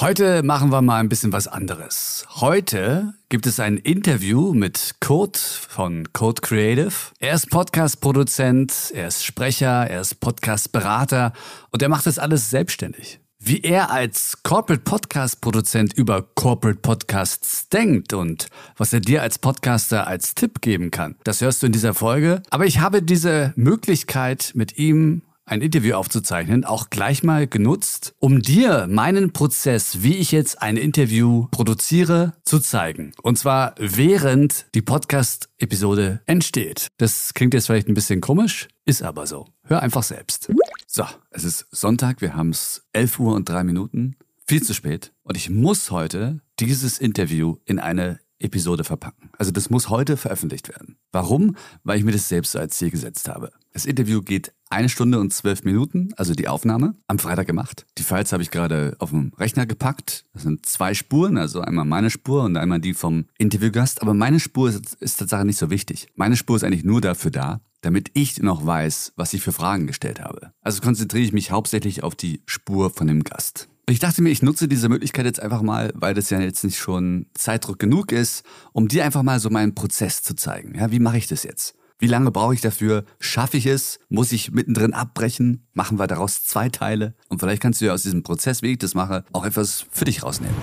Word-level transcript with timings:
Heute 0.00 0.44
machen 0.44 0.70
wir 0.70 0.80
mal 0.80 1.00
ein 1.00 1.08
bisschen 1.08 1.32
was 1.32 1.48
anderes. 1.48 2.24
Heute 2.36 3.14
gibt 3.30 3.46
es 3.46 3.58
ein 3.58 3.78
Interview 3.78 4.54
mit 4.54 4.94
Kurt 5.00 5.36
von 5.36 6.12
Code 6.12 6.40
Creative. 6.40 6.92
Er 7.18 7.34
ist 7.34 7.50
Podcast-Produzent, 7.50 8.92
er 8.94 9.08
ist 9.08 9.24
Sprecher, 9.24 9.90
er 9.90 10.00
ist 10.02 10.20
Podcast-Berater 10.20 11.32
und 11.70 11.82
er 11.82 11.88
macht 11.88 12.06
das 12.06 12.20
alles 12.20 12.48
selbstständig. 12.48 13.18
Wie 13.40 13.60
er 13.60 13.90
als 13.90 14.44
Corporate 14.44 14.84
Podcast 14.84 15.40
Produzent 15.40 15.94
über 15.94 16.22
Corporate 16.22 16.78
Podcasts 16.78 17.68
denkt 17.68 18.12
und 18.12 18.46
was 18.76 18.92
er 18.92 19.00
dir 19.00 19.22
als 19.22 19.40
Podcaster 19.40 20.06
als 20.06 20.36
Tipp 20.36 20.60
geben 20.60 20.92
kann, 20.92 21.16
das 21.24 21.40
hörst 21.40 21.60
du 21.60 21.66
in 21.66 21.72
dieser 21.72 21.94
Folge. 21.94 22.44
Aber 22.50 22.66
ich 22.66 22.78
habe 22.78 23.02
diese 23.02 23.52
Möglichkeit 23.56 24.52
mit 24.54 24.78
ihm 24.78 25.22
ein 25.48 25.62
Interview 25.62 25.94
aufzuzeichnen, 25.94 26.64
auch 26.64 26.90
gleich 26.90 27.22
mal 27.22 27.46
genutzt, 27.46 28.14
um 28.18 28.42
dir 28.42 28.86
meinen 28.88 29.32
Prozess, 29.32 30.02
wie 30.02 30.16
ich 30.16 30.32
jetzt 30.32 30.62
ein 30.62 30.76
Interview 30.76 31.48
produziere, 31.50 32.34
zu 32.44 32.60
zeigen. 32.60 33.12
Und 33.22 33.38
zwar 33.38 33.74
während 33.78 34.66
die 34.74 34.82
Podcast-Episode 34.82 36.20
entsteht. 36.26 36.88
Das 36.98 37.34
klingt 37.34 37.54
jetzt 37.54 37.66
vielleicht 37.66 37.88
ein 37.88 37.94
bisschen 37.94 38.20
komisch, 38.20 38.68
ist 38.84 39.02
aber 39.02 39.26
so. 39.26 39.46
Hör 39.64 39.82
einfach 39.82 40.02
selbst. 40.02 40.50
So, 40.86 41.04
es 41.30 41.44
ist 41.44 41.66
Sonntag, 41.70 42.20
wir 42.20 42.34
haben 42.34 42.50
es 42.50 42.82
11 42.92 43.18
Uhr 43.20 43.34
und 43.34 43.48
3 43.48 43.64
Minuten. 43.64 44.16
Viel 44.46 44.62
zu 44.62 44.72
spät. 44.72 45.12
Und 45.22 45.36
ich 45.36 45.50
muss 45.50 45.90
heute 45.90 46.40
dieses 46.58 46.98
Interview 46.98 47.56
in 47.66 47.78
eine 47.78 48.18
Episode 48.38 48.84
verpacken. 48.84 49.30
Also 49.38 49.50
das 49.50 49.70
muss 49.70 49.88
heute 49.88 50.16
veröffentlicht 50.16 50.68
werden. 50.68 50.96
Warum? 51.12 51.56
Weil 51.84 51.98
ich 51.98 52.04
mir 52.04 52.12
das 52.12 52.28
selbst 52.28 52.52
so 52.52 52.58
als 52.58 52.76
Ziel 52.76 52.90
gesetzt 52.90 53.28
habe. 53.28 53.50
Das 53.72 53.86
Interview 53.86 54.22
geht 54.22 54.52
eine 54.70 54.88
Stunde 54.88 55.18
und 55.18 55.32
zwölf 55.32 55.64
Minuten, 55.64 56.10
also 56.16 56.34
die 56.34 56.48
Aufnahme, 56.48 56.94
am 57.06 57.18
Freitag 57.18 57.46
gemacht. 57.46 57.86
Die 57.96 58.02
Files 58.02 58.32
habe 58.32 58.42
ich 58.42 58.50
gerade 58.50 58.96
auf 58.98 59.10
dem 59.10 59.32
Rechner 59.38 59.66
gepackt. 59.66 60.26
Das 60.34 60.42
sind 60.42 60.66
zwei 60.66 60.94
Spuren, 60.94 61.38
also 61.38 61.60
einmal 61.60 61.84
meine 61.84 62.10
Spur 62.10 62.44
und 62.44 62.56
einmal 62.56 62.80
die 62.80 62.94
vom 62.94 63.26
Interviewgast. 63.38 64.02
Aber 64.02 64.14
meine 64.14 64.40
Spur 64.40 64.68
ist, 64.68 64.94
ist 65.00 65.18
tatsächlich 65.18 65.46
nicht 65.46 65.58
so 65.58 65.70
wichtig. 65.70 66.08
Meine 66.14 66.36
Spur 66.36 66.56
ist 66.56 66.64
eigentlich 66.64 66.84
nur 66.84 67.00
dafür 67.00 67.30
da, 67.30 67.60
damit 67.80 68.10
ich 68.14 68.42
noch 68.42 68.66
weiß, 68.66 69.12
was 69.16 69.32
ich 69.32 69.42
für 69.42 69.52
Fragen 69.52 69.86
gestellt 69.86 70.20
habe. 70.20 70.52
Also 70.60 70.82
konzentriere 70.82 71.24
ich 71.24 71.32
mich 71.32 71.50
hauptsächlich 71.50 72.02
auf 72.02 72.14
die 72.14 72.42
Spur 72.46 72.90
von 72.90 73.06
dem 73.06 73.24
Gast. 73.24 73.68
Ich 73.90 74.00
dachte 74.00 74.20
mir, 74.20 74.28
ich 74.28 74.42
nutze 74.42 74.68
diese 74.68 74.90
Möglichkeit 74.90 75.24
jetzt 75.24 75.40
einfach 75.40 75.62
mal, 75.62 75.90
weil 75.94 76.12
das 76.12 76.28
ja 76.28 76.38
jetzt 76.40 76.62
nicht 76.62 76.76
schon 76.76 77.24
Zeitdruck 77.32 77.78
genug 77.78 78.12
ist, 78.12 78.44
um 78.74 78.86
dir 78.86 79.02
einfach 79.02 79.22
mal 79.22 79.40
so 79.40 79.48
meinen 79.48 79.74
Prozess 79.74 80.22
zu 80.22 80.36
zeigen. 80.36 80.74
Ja, 80.74 80.90
wie 80.90 80.98
mache 80.98 81.16
ich 81.16 81.26
das 81.26 81.42
jetzt? 81.42 81.74
Wie 81.98 82.06
lange 82.06 82.30
brauche 82.30 82.52
ich 82.52 82.60
dafür? 82.60 83.06
Schaffe 83.18 83.56
ich 83.56 83.64
es? 83.64 83.98
Muss 84.10 84.32
ich 84.32 84.52
mittendrin 84.52 84.92
abbrechen? 84.92 85.66
Machen 85.72 85.98
wir 85.98 86.06
daraus 86.06 86.44
zwei 86.44 86.68
Teile? 86.68 87.14
Und 87.30 87.40
vielleicht 87.40 87.62
kannst 87.62 87.80
du 87.80 87.86
ja 87.86 87.94
aus 87.94 88.02
diesem 88.02 88.22
Prozess, 88.22 88.60
wie 88.60 88.72
ich 88.72 88.78
das 88.78 88.94
mache, 88.94 89.24
auch 89.32 89.46
etwas 89.46 89.86
für 89.90 90.04
dich 90.04 90.22
rausnehmen. 90.22 90.54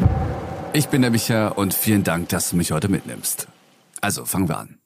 Ich 0.73 0.89
bin 0.89 1.01
der 1.01 1.09
Micha 1.09 1.47
und 1.47 1.73
vielen 1.73 2.03
Dank, 2.03 2.29
dass 2.29 2.51
du 2.51 2.57
mich 2.57 2.71
heute 2.71 2.89
mitnimmst. 2.89 3.47
Also, 4.01 4.25
fangen 4.25 4.49
wir 4.49 4.59
an. 4.59 4.77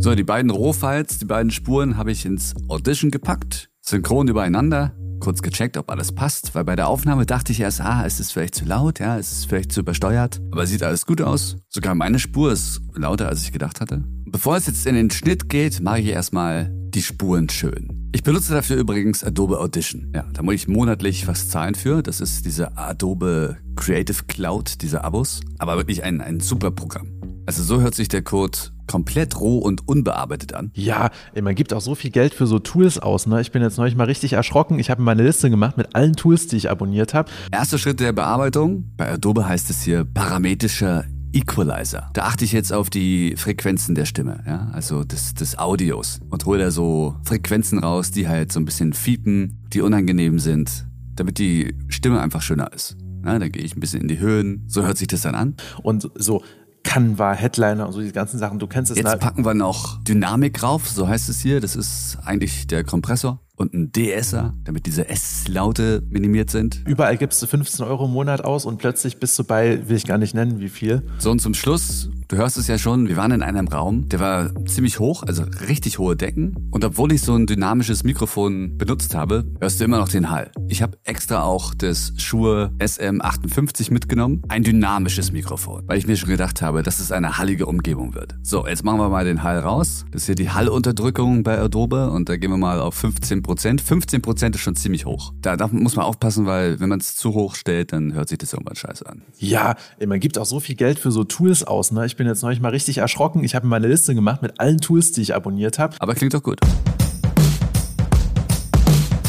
So, 0.00 0.16
die 0.16 0.24
beiden 0.24 0.50
Rohfiles, 0.50 1.18
die 1.18 1.24
beiden 1.24 1.52
Spuren 1.52 1.96
habe 1.96 2.10
ich 2.10 2.26
ins 2.26 2.52
Audition 2.68 3.12
gepackt, 3.12 3.70
synchron 3.80 4.26
übereinander 4.26 4.92
kurz 5.20 5.42
gecheckt, 5.42 5.76
ob 5.76 5.90
alles 5.90 6.12
passt, 6.12 6.54
weil 6.54 6.64
bei 6.64 6.76
der 6.76 6.88
Aufnahme 6.88 7.26
dachte 7.26 7.52
ich 7.52 7.60
erst, 7.60 7.80
ah, 7.80 8.04
es 8.04 8.18
ist 8.18 8.32
vielleicht 8.32 8.54
zu 8.54 8.64
laut, 8.64 8.98
ja, 8.98 9.18
es 9.18 9.30
ist 9.32 9.46
vielleicht 9.46 9.72
zu 9.72 9.80
übersteuert, 9.80 10.40
aber 10.50 10.66
sieht 10.66 10.82
alles 10.82 11.06
gut 11.06 11.20
aus. 11.20 11.56
Sogar 11.68 11.94
meine 11.94 12.18
Spur 12.18 12.52
ist 12.52 12.80
lauter, 12.94 13.28
als 13.28 13.42
ich 13.42 13.52
gedacht 13.52 13.80
hatte. 13.80 14.02
Bevor 14.26 14.56
es 14.56 14.66
jetzt 14.66 14.86
in 14.86 14.94
den 14.94 15.10
Schnitt 15.10 15.48
geht, 15.48 15.80
mache 15.80 16.00
ich 16.00 16.06
erstmal 16.06 16.70
die 16.72 17.02
Spuren 17.02 17.48
schön. 17.48 18.10
Ich 18.12 18.24
benutze 18.24 18.52
dafür 18.52 18.76
übrigens 18.76 19.22
Adobe 19.22 19.60
Audition. 19.60 20.10
Ja, 20.14 20.24
da 20.32 20.42
muss 20.42 20.54
ich 20.54 20.68
monatlich 20.68 21.28
was 21.28 21.48
zahlen 21.48 21.76
für. 21.76 22.02
Das 22.02 22.20
ist 22.20 22.44
diese 22.44 22.76
Adobe 22.76 23.56
Creative 23.76 24.24
Cloud, 24.26 24.82
diese 24.82 25.04
Abos. 25.04 25.40
Aber 25.58 25.76
wirklich 25.76 26.02
ein, 26.02 26.20
ein 26.20 26.40
super 26.40 26.72
Programm. 26.72 27.08
Also 27.46 27.62
so 27.62 27.80
hört 27.80 27.94
sich 27.94 28.08
der 28.08 28.22
Code 28.22 28.58
komplett 28.90 29.38
roh 29.38 29.58
und 29.58 29.86
unbearbeitet 29.86 30.52
an. 30.52 30.72
Ja, 30.74 31.10
ey, 31.32 31.42
man 31.42 31.54
gibt 31.54 31.72
auch 31.72 31.80
so 31.80 31.94
viel 31.94 32.10
Geld 32.10 32.34
für 32.34 32.48
so 32.48 32.58
Tools 32.58 32.98
aus. 32.98 33.28
Ne? 33.28 33.40
Ich 33.40 33.52
bin 33.52 33.62
jetzt 33.62 33.78
neulich 33.78 33.94
mal 33.94 34.04
richtig 34.04 34.32
erschrocken. 34.32 34.80
Ich 34.80 34.90
habe 34.90 35.00
mir 35.00 35.06
meine 35.06 35.22
Liste 35.22 35.48
gemacht 35.48 35.76
mit 35.76 35.94
allen 35.94 36.14
Tools, 36.14 36.48
die 36.48 36.56
ich 36.56 36.68
abonniert 36.68 37.14
habe. 37.14 37.30
Erster 37.52 37.78
Schritt 37.78 38.00
der 38.00 38.12
Bearbeitung. 38.12 38.90
Bei 38.96 39.12
Adobe 39.12 39.46
heißt 39.46 39.70
es 39.70 39.82
hier 39.82 40.04
parametrischer 40.04 41.04
Equalizer. 41.32 42.10
Da 42.14 42.24
achte 42.24 42.44
ich 42.44 42.50
jetzt 42.50 42.72
auf 42.72 42.90
die 42.90 43.36
Frequenzen 43.36 43.94
der 43.94 44.06
Stimme, 44.06 44.42
ja, 44.44 44.68
also 44.72 45.04
des, 45.04 45.34
des 45.34 45.56
Audios 45.56 46.18
und 46.28 46.44
hole 46.44 46.58
da 46.58 46.72
so 46.72 47.14
Frequenzen 47.22 47.78
raus, 47.78 48.10
die 48.10 48.26
halt 48.26 48.50
so 48.50 48.58
ein 48.58 48.64
bisschen 48.64 48.92
fiepen, 48.92 49.60
die 49.72 49.82
unangenehm 49.82 50.40
sind, 50.40 50.88
damit 51.14 51.38
die 51.38 51.76
Stimme 51.86 52.20
einfach 52.20 52.42
schöner 52.42 52.72
ist. 52.72 52.96
Ja, 53.24 53.38
dann 53.38 53.52
gehe 53.52 53.62
ich 53.62 53.76
ein 53.76 53.80
bisschen 53.80 54.00
in 54.00 54.08
die 54.08 54.18
Höhen. 54.18 54.64
So 54.66 54.82
hört 54.82 54.98
sich 54.98 55.06
das 55.06 55.20
dann 55.20 55.36
an. 55.36 55.54
Und 55.84 56.10
so 56.16 56.42
Canva, 56.82 57.32
Headliner 57.32 57.86
und 57.86 57.92
so 57.92 58.00
die 58.00 58.12
ganzen 58.12 58.38
Sachen. 58.38 58.58
Du 58.58 58.66
kennst 58.66 58.90
es. 58.90 58.98
Jetzt 58.98 59.20
packen 59.20 59.44
wir 59.44 59.54
noch 59.54 60.02
Dynamik 60.04 60.62
rauf, 60.62 60.88
so 60.88 61.06
heißt 61.06 61.28
es 61.28 61.40
hier. 61.40 61.60
Das 61.60 61.76
ist 61.76 62.18
eigentlich 62.24 62.66
der 62.66 62.84
Kompressor 62.84 63.40
und 63.60 63.74
ein 63.74 63.92
DSer, 63.92 64.54
damit 64.64 64.86
diese 64.86 65.08
S-Laute 65.08 66.02
minimiert 66.08 66.50
sind. 66.50 66.82
Überall 66.86 67.18
gibst 67.18 67.42
du 67.42 67.46
15 67.46 67.84
Euro 67.84 68.06
im 68.06 68.12
Monat 68.12 68.42
aus 68.42 68.64
und 68.64 68.78
plötzlich 68.78 69.20
bist 69.20 69.38
du 69.38 69.44
bei, 69.44 69.86
will 69.86 69.98
ich 69.98 70.06
gar 70.06 70.16
nicht 70.16 70.34
nennen, 70.34 70.60
wie 70.60 70.70
viel. 70.70 71.02
So 71.18 71.30
und 71.30 71.40
zum 71.40 71.52
Schluss, 71.52 72.08
du 72.28 72.36
hörst 72.36 72.56
es 72.56 72.68
ja 72.68 72.78
schon, 72.78 73.08
wir 73.08 73.18
waren 73.18 73.32
in 73.32 73.42
einem 73.42 73.68
Raum, 73.68 74.08
der 74.08 74.18
war 74.18 74.64
ziemlich 74.64 74.98
hoch, 74.98 75.24
also 75.24 75.44
richtig 75.68 75.98
hohe 75.98 76.16
Decken. 76.16 76.70
Und 76.70 76.86
obwohl 76.86 77.12
ich 77.12 77.20
so 77.20 77.34
ein 77.34 77.46
dynamisches 77.46 78.02
Mikrofon 78.02 78.78
benutzt 78.78 79.14
habe, 79.14 79.44
hörst 79.60 79.78
du 79.78 79.84
immer 79.84 79.98
noch 79.98 80.08
den 80.08 80.30
Hall. 80.30 80.50
Ich 80.68 80.80
habe 80.80 80.96
extra 81.04 81.42
auch 81.42 81.74
das 81.74 82.14
Shure 82.16 82.72
SM58 82.78 83.92
mitgenommen, 83.92 84.42
ein 84.48 84.62
dynamisches 84.62 85.32
Mikrofon, 85.32 85.82
weil 85.86 85.98
ich 85.98 86.06
mir 86.06 86.16
schon 86.16 86.30
gedacht 86.30 86.62
habe, 86.62 86.82
dass 86.82 86.98
es 86.98 87.12
eine 87.12 87.36
hallige 87.36 87.66
Umgebung 87.66 88.14
wird. 88.14 88.36
So, 88.42 88.66
jetzt 88.66 88.84
machen 88.84 89.00
wir 89.00 89.10
mal 89.10 89.26
den 89.26 89.42
Hall 89.42 89.58
raus. 89.58 90.06
Das 90.12 90.22
ist 90.22 90.26
hier 90.26 90.34
die 90.34 90.48
Hallunterdrückung 90.48 91.42
bei 91.42 91.58
Adobe 91.58 92.10
und 92.10 92.30
da 92.30 92.38
gehen 92.38 92.50
wir 92.50 92.56
mal 92.56 92.80
auf 92.80 92.94
15 92.94 93.42
Prozent. 93.50 93.80
15 93.80 94.22
Prozent 94.22 94.54
ist 94.54 94.60
schon 94.60 94.76
ziemlich 94.76 95.06
hoch. 95.06 95.32
Da, 95.42 95.56
da 95.56 95.66
muss 95.66 95.96
man 95.96 96.04
aufpassen, 96.04 96.46
weil 96.46 96.78
wenn 96.78 96.88
man 96.88 97.00
es 97.00 97.16
zu 97.16 97.34
hoch 97.34 97.56
stellt, 97.56 97.92
dann 97.92 98.12
hört 98.14 98.28
sich 98.28 98.38
das 98.38 98.52
irgendwann 98.52 98.76
scheiße 98.76 99.04
an. 99.08 99.22
Ja, 99.38 99.74
man 100.06 100.20
gibt 100.20 100.38
auch 100.38 100.46
so 100.46 100.60
viel 100.60 100.76
Geld 100.76 101.00
für 101.00 101.10
so 101.10 101.24
Tools 101.24 101.64
aus. 101.64 101.90
Ne? 101.90 102.06
Ich 102.06 102.14
bin 102.14 102.28
jetzt 102.28 102.42
neulich 102.42 102.60
mal 102.60 102.68
richtig 102.68 102.98
erschrocken. 102.98 103.42
Ich 103.42 103.56
habe 103.56 103.66
mir 103.66 103.70
meine 103.70 103.88
Liste 103.88 104.14
gemacht 104.14 104.40
mit 104.40 104.60
allen 104.60 104.78
Tools, 104.78 105.10
die 105.10 105.22
ich 105.22 105.34
abonniert 105.34 105.80
habe. 105.80 105.96
Aber 105.98 106.14
klingt 106.14 106.32
doch 106.32 106.44
gut. 106.44 106.60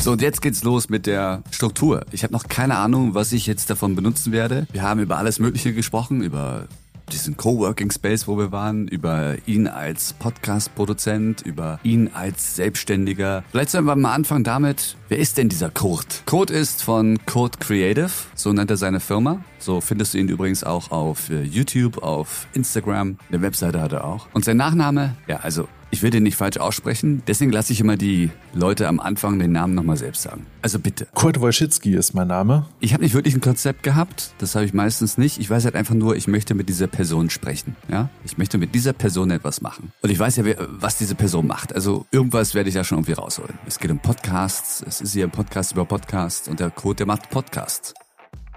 So, 0.03 0.11
und 0.11 0.21
jetzt 0.21 0.43
geht's 0.43 0.63
los 0.63 0.89
mit 0.89 1.07
der 1.07 1.41
Struktur. 1.49 2.05
Ich 2.11 2.21
habe 2.21 2.31
noch 2.31 2.47
keine 2.47 2.77
Ahnung, 2.77 3.15
was 3.15 3.31
ich 3.31 3.47
jetzt 3.47 3.71
davon 3.71 3.95
benutzen 3.95 4.31
werde. 4.31 4.67
Wir 4.71 4.83
haben 4.83 4.99
über 4.99 5.17
alles 5.17 5.39
Mögliche 5.39 5.73
gesprochen, 5.73 6.21
über 6.21 6.67
diesen 7.11 7.37
Coworking 7.37 7.91
Space, 7.91 8.27
wo 8.27 8.37
wir 8.37 8.51
waren, 8.51 8.87
über 8.87 9.35
ihn 9.45 9.67
als 9.67 10.13
Podcast-Produzent, 10.13 11.41
über 11.41 11.79
ihn 11.83 12.09
als 12.13 12.55
Selbstständiger. 12.55 13.43
Vielleicht 13.51 13.69
sollen 13.69 13.85
wir 13.85 13.95
mal 13.95 14.13
anfangen 14.13 14.43
damit, 14.43 14.95
wer 15.09 15.19
ist 15.19 15.37
denn 15.37 15.49
dieser 15.49 15.69
Kurt? 15.69 16.23
Kurt 16.25 16.49
ist 16.49 16.83
von 16.83 17.19
Code 17.25 17.57
Creative, 17.59 18.11
so 18.35 18.53
nennt 18.53 18.71
er 18.71 18.77
seine 18.77 18.99
Firma. 18.99 19.43
So 19.59 19.81
findest 19.81 20.13
du 20.13 20.17
ihn 20.17 20.27
übrigens 20.27 20.63
auch 20.63 20.91
auf 20.91 21.29
äh, 21.29 21.43
YouTube, 21.43 22.01
auf 22.01 22.47
Instagram. 22.53 23.17
Eine 23.29 23.41
Webseite 23.41 23.81
hat 23.81 23.91
er 23.91 24.05
auch. 24.05 24.27
Und 24.33 24.45
sein 24.45 24.57
Nachname, 24.57 25.15
ja, 25.27 25.37
also 25.37 25.67
ich 25.91 26.01
will 26.01 26.09
den 26.09 26.23
nicht 26.23 26.35
falsch 26.37 26.57
aussprechen, 26.57 27.21
deswegen 27.27 27.51
lasse 27.51 27.73
ich 27.73 27.79
immer 27.79 27.97
die 27.97 28.31
Leute 28.53 28.87
am 28.87 28.99
Anfang 28.99 29.37
den 29.39 29.51
Namen 29.51 29.75
nochmal 29.75 29.97
selbst 29.97 30.23
sagen. 30.23 30.45
Also 30.61 30.79
bitte. 30.79 31.07
Kurt 31.13 31.39
Wojcicki 31.39 31.93
ist 31.95 32.13
mein 32.13 32.27
Name. 32.27 32.65
Ich 32.79 32.93
habe 32.93 33.03
nicht 33.03 33.13
wirklich 33.13 33.35
ein 33.35 33.41
Konzept 33.41 33.83
gehabt, 33.83 34.33
das 34.39 34.55
habe 34.55 34.65
ich 34.65 34.73
meistens 34.73 35.17
nicht. 35.17 35.39
Ich 35.39 35.49
weiß 35.49 35.65
halt 35.65 35.75
einfach 35.75 35.93
nur, 35.93 36.15
ich 36.15 36.27
möchte 36.27 36.55
mit 36.55 36.69
dieser 36.69 36.87
Person 36.87 37.29
sprechen. 37.29 37.75
Ja, 37.89 38.09
Ich 38.23 38.37
möchte 38.37 38.57
mit 38.57 38.73
dieser 38.73 38.93
Person 38.93 39.31
etwas 39.31 39.61
machen. 39.61 39.91
Und 40.01 40.09
ich 40.09 40.19
weiß 40.19 40.37
ja, 40.37 40.45
was 40.69 40.97
diese 40.97 41.15
Person 41.15 41.47
macht. 41.47 41.75
Also 41.75 42.05
irgendwas 42.11 42.55
werde 42.55 42.69
ich 42.69 42.75
ja 42.75 42.83
schon 42.83 42.99
irgendwie 42.99 43.13
rausholen. 43.13 43.57
Es 43.65 43.79
geht 43.79 43.91
um 43.91 43.99
Podcasts, 43.99 44.83
es 44.87 45.01
ist 45.01 45.13
hier 45.13 45.25
ein 45.25 45.31
Podcast 45.31 45.73
über 45.73 45.85
Podcasts 45.85 46.47
und 46.47 46.59
der 46.59 46.71
Code, 46.71 46.97
der 46.97 47.05
macht 47.07 47.29
Podcasts. 47.29 47.93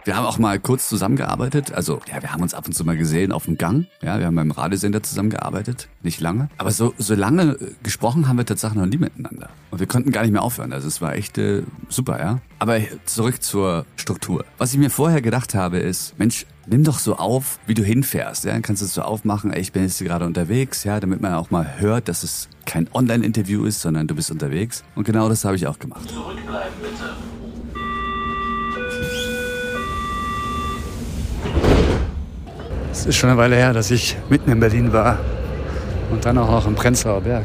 Wir 0.05 0.17
haben 0.17 0.27
auch 0.27 0.39
mal 0.39 0.59
kurz 0.59 0.91
zusammengearbeitet. 0.91 1.73
Also, 1.73 1.99
ja, 2.13 2.21
wir 2.21 2.31
haben 2.31 2.43
uns 2.43 2.53
ab 2.53 2.67
und 2.67 2.75
zu 2.75 2.85
mal 2.85 2.97
gesehen 2.97 3.33
auf 3.33 3.47
dem 3.47 3.57
Gang. 3.57 3.87
Ja, 4.03 4.19
wir 4.19 4.27
haben 4.27 4.35
beim 4.35 4.51
Radiosender 4.51 5.03
zusammengearbeitet. 5.03 5.89
Nicht 6.03 6.21
lange. 6.21 6.51
Aber 6.59 6.71
so, 6.73 6.93
so 6.99 7.15
lange 7.15 7.53
äh, 7.53 7.71
gesprochen 7.83 8.29
haben 8.29 8.37
wir 8.37 8.45
tatsächlich 8.45 8.79
noch 8.79 8.87
nie 8.87 8.99
miteinander. 8.99 9.49
Und 9.71 9.81
wir 9.81 9.87
konnten 9.87 10.13
gar 10.13 10.21
nicht 10.21 10.33
mehr 10.33 10.43
aufhören. 10.43 10.75
Also, 10.75 10.89
es 10.89 11.01
war 11.01 11.15
echt 11.15 11.39
äh, 11.39 11.63
super, 11.89 12.19
ja. 12.19 12.41
Aber 12.59 12.81
zurück 13.07 13.43
zur 13.43 13.87
Struktur. 13.97 14.45
Was 14.59 14.75
ich 14.75 14.79
mir 14.79 14.91
vorher 14.91 15.23
gedacht 15.23 15.55
habe, 15.55 15.79
ist, 15.79 16.19
Mensch, 16.19 16.45
nimm 16.67 16.85
doch 16.85 16.99
so 16.99 17.17
auf, 17.17 17.59
wie 17.67 17.75
du 17.75 17.83
hinfährst. 17.83 18.45
Ja, 18.45 18.53
dann 18.53 18.61
kannst 18.61 18.83
du 18.83 18.87
es 18.87 18.93
so 18.93 19.01
aufmachen, 19.01 19.55
ey, 19.55 19.61
ich 19.63 19.73
bin 19.73 19.85
jetzt 19.85 19.99
gerade 20.01 20.27
unterwegs, 20.27 20.85
ja, 20.85 21.01
damit 21.01 21.23
man 21.23 21.33
auch 21.33 21.51
mal 21.51 21.81
hört, 21.81 22.09
dass 22.09 22.25
es 22.25 22.51
kein 22.67 22.89
Online-Interview 22.93 23.65
ist, 23.65 23.81
sondern 23.81 24.07
du 24.07 24.15
bist 24.15 24.31
unterwegs. 24.31 24.85
Und 24.97 25.05
genau 25.05 25.31
das 25.31 25.47
habe 25.47 25.57
ich 25.57 25.67
auch 25.67 25.79
gemacht. 25.79 26.11
Zurückbleiben, 26.11 26.75
bitte. 26.83 27.34
Es 32.95 33.07
ist 33.07 33.17
schon 33.17 33.29
eine 33.29 33.39
Weile 33.39 33.57
her, 33.57 33.73
dass 33.73 33.91
ich 33.91 34.17
mitten 34.31 34.53
in 34.53 34.61
Berlin 34.61 34.93
war 34.93 35.19
und 36.13 36.25
dann 36.25 36.39
auch 36.39 36.49
noch 36.49 36.65
im 36.65 36.77
Prenzlauer 36.77 37.23
Berg. 37.23 37.45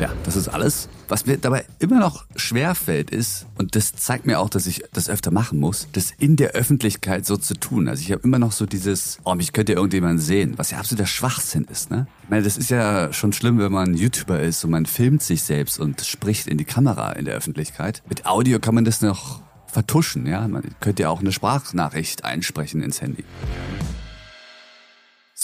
Ja, 0.00 0.10
das 0.24 0.34
ist 0.34 0.48
alles. 0.48 0.88
Was 1.06 1.26
mir 1.26 1.38
dabei 1.38 1.64
immer 1.78 2.00
noch 2.00 2.26
schwerfällt 2.34 3.10
ist, 3.10 3.46
und 3.56 3.76
das 3.76 3.92
zeigt 3.94 4.26
mir 4.26 4.40
auch, 4.40 4.48
dass 4.48 4.66
ich 4.66 4.82
das 4.92 5.08
öfter 5.08 5.30
machen 5.30 5.60
muss, 5.60 5.86
das 5.92 6.10
in 6.18 6.34
der 6.34 6.50
Öffentlichkeit 6.50 7.24
so 7.24 7.36
zu 7.36 7.54
tun. 7.54 7.88
Also 7.88 8.02
ich 8.02 8.10
habe 8.10 8.22
immer 8.24 8.40
noch 8.40 8.50
so 8.50 8.66
dieses, 8.66 9.18
oh, 9.22 9.36
mich 9.36 9.52
könnte 9.52 9.72
ja 9.72 9.78
irgendjemand 9.78 10.20
sehen, 10.20 10.54
was 10.56 10.72
ja 10.72 10.78
absoluter 10.78 11.06
Schwachsinn 11.06 11.68
ist, 11.70 11.92
ne? 11.92 12.08
Ich 12.24 12.30
meine, 12.30 12.42
das 12.42 12.56
ist 12.56 12.70
ja 12.70 13.12
schon 13.12 13.32
schlimm, 13.32 13.60
wenn 13.60 13.70
man 13.70 13.94
YouTuber 13.94 14.40
ist 14.40 14.64
und 14.64 14.72
man 14.72 14.86
filmt 14.86 15.22
sich 15.22 15.44
selbst 15.44 15.78
und 15.78 16.00
spricht 16.00 16.48
in 16.48 16.58
die 16.58 16.64
Kamera 16.64 17.12
in 17.12 17.26
der 17.26 17.36
Öffentlichkeit. 17.36 18.02
Mit 18.08 18.26
Audio 18.26 18.58
kann 18.58 18.74
man 18.74 18.84
das 18.84 19.02
noch 19.02 19.40
vertuschen, 19.68 20.26
ja? 20.26 20.48
Man 20.48 20.64
könnte 20.80 21.04
ja 21.04 21.10
auch 21.10 21.20
eine 21.20 21.30
Sprachnachricht 21.30 22.24
einsprechen 22.24 22.82
ins 22.82 23.00
Handy. 23.00 23.22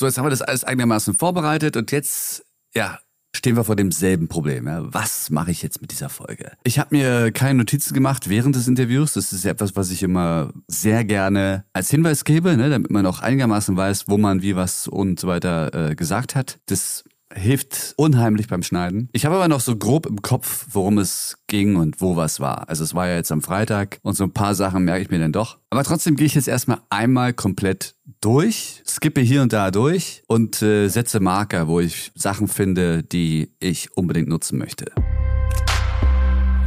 So, 0.01 0.07
jetzt 0.07 0.17
haben 0.17 0.25
wir 0.25 0.31
das 0.31 0.41
alles 0.41 0.65
einigermaßen 0.65 1.13
vorbereitet 1.13 1.77
und 1.77 1.93
jetzt, 1.93 2.43
ja, 2.75 3.01
stehen 3.37 3.55
wir 3.55 3.65
vor 3.65 3.77
demselben 3.77 4.29
Problem. 4.29 4.67
Ja? 4.67 4.83
Was 4.95 5.29
mache 5.29 5.51
ich 5.51 5.61
jetzt 5.61 5.83
mit 5.83 5.91
dieser 5.91 6.09
Folge? 6.09 6.53
Ich 6.65 6.79
habe 6.79 6.97
mir 6.97 7.31
keine 7.33 7.59
Notizen 7.59 7.93
gemacht 7.93 8.31
während 8.31 8.57
des 8.57 8.67
Interviews. 8.67 9.13
Das 9.13 9.31
ist 9.35 9.45
ja 9.45 9.51
etwas, 9.51 9.77
was 9.77 9.91
ich 9.91 10.03
immer 10.03 10.55
sehr 10.69 11.05
gerne 11.05 11.67
als 11.75 11.91
Hinweis 11.91 12.25
gebe, 12.25 12.57
ne? 12.57 12.71
damit 12.71 12.91
man 12.91 13.05
auch 13.05 13.21
einigermaßen 13.21 13.77
weiß, 13.77 14.09
wo 14.09 14.17
man 14.17 14.41
wie 14.41 14.57
was 14.57 14.89
und 14.89 15.21
so 15.21 15.29
weiter 15.29 15.91
äh, 15.91 15.95
gesagt 15.95 16.35
hat. 16.35 16.61
Das 16.65 17.05
hilft 17.33 17.95
unheimlich 17.97 18.49
beim 18.49 18.63
Schneiden. 18.63 19.09
Ich 19.13 19.25
habe 19.25 19.37
aber 19.37 19.49
noch 19.49 19.61
so 19.61 19.77
grob 19.77 20.07
im 20.07 20.23
Kopf, 20.23 20.67
worum 20.71 20.99
es 20.99 21.39
ging 21.47 21.77
und 21.77 22.01
wo 22.01 22.17
was 22.17 22.41
war. 22.41 22.69
Also 22.69 22.85
es 22.85 22.95
war 22.95 23.09
ja 23.09 23.17
jetzt 23.17 23.33
am 23.33 23.43
Freitag 23.43 23.99
und 24.03 24.15
so 24.15 24.25
ein 24.25 24.33
paar 24.33 24.55
Sachen 24.55 24.85
merke 24.85 25.03
ich 25.03 25.11
mir 25.11 25.19
dann 25.19 25.33
doch. 25.33 25.59
Aber 25.71 25.85
trotzdem 25.85 26.17
gehe 26.17 26.27
ich 26.27 26.35
jetzt 26.35 26.49
erstmal 26.49 26.81
einmal 26.91 27.33
komplett 27.33 27.95
durch, 28.21 28.83
skippe 28.87 29.21
hier 29.21 29.43
und 29.43 29.53
da 29.53 29.71
durch 29.71 30.23
und 30.27 30.61
äh, 30.63 30.89
setze 30.89 31.21
Marker, 31.21 31.69
wo 31.69 31.81
ich 31.81 32.13
Sachen 32.15 32.49
finde, 32.49 33.03
die 33.03 33.53
ich 33.61 33.97
unbedingt 33.97 34.29
nutzen 34.29 34.59
möchte. 34.59 34.93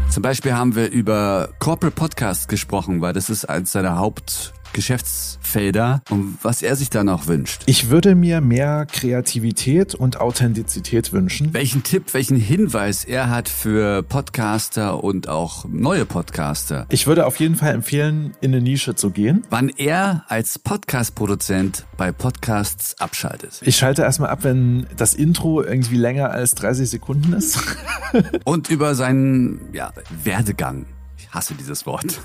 Zum 0.10 0.22
Beispiel 0.22 0.54
haben 0.54 0.76
wir 0.76 0.92
über 0.92 1.50
Corporate 1.60 1.96
Podcasts 1.96 2.48
gesprochen, 2.48 3.02
weil 3.02 3.14
das 3.14 3.30
ist 3.30 3.46
eines 3.46 3.72
seiner 3.72 3.98
Haupt 3.98 4.54
Geschäftsfelder 4.74 6.02
und 6.10 6.38
was 6.42 6.62
er 6.62 6.76
sich 6.76 6.90
da 6.90 7.04
noch 7.04 7.28
wünscht. 7.28 7.64
Ich 7.66 7.90
würde 7.90 8.16
mir 8.16 8.42
mehr 8.42 8.86
Kreativität 8.86 9.96
und 9.96 10.20
Authentizität 10.20 11.14
wünschen. 11.14 11.54
Welchen 11.54 11.84
Tipp, 11.84 12.14
welchen 12.14 12.38
Hinweis 12.38 13.06
er 13.06 13.30
hat 13.30 13.50
für 13.50 14.04
Podcaster 14.04 15.04
und 15.04 15.30
auch 15.30 15.66
neue 15.70 16.06
Podcaster. 16.06 16.86
Ich 16.90 17.08
würde 17.08 17.26
auf 17.26 17.40
jeden 17.40 17.56
Fall 17.56 17.74
empfehlen, 17.74 18.34
in 18.42 18.54
eine 18.54 18.62
Nische 18.62 18.96
zu 18.96 19.12
gehen. 19.12 19.44
Wann 19.50 19.70
er 19.70 20.26
als 20.28 20.60
Podcast-Produzent 20.60 21.86
bei 21.98 22.12
Podcasts 22.12 23.00
abschaltet. 23.00 23.62
Ich 23.62 23.78
schalte 23.78 24.02
erstmal 24.02 24.30
ab, 24.30 24.40
wenn 24.44 24.88
das 24.98 25.14
Intro 25.14 25.62
irgendwie 25.62 25.98
länger 25.98 26.32
als 26.32 26.56
30 26.56 26.90
Sekunden 26.90 27.34
ist. 27.34 27.60
und 28.44 28.70
über 28.70 28.96
seinen 28.96 29.74
ja, 29.74 29.92
Werdegang. 30.24 30.86
Ich 31.18 31.30
hasse 31.32 31.54
dieses 31.54 31.86
Wort 31.86 32.22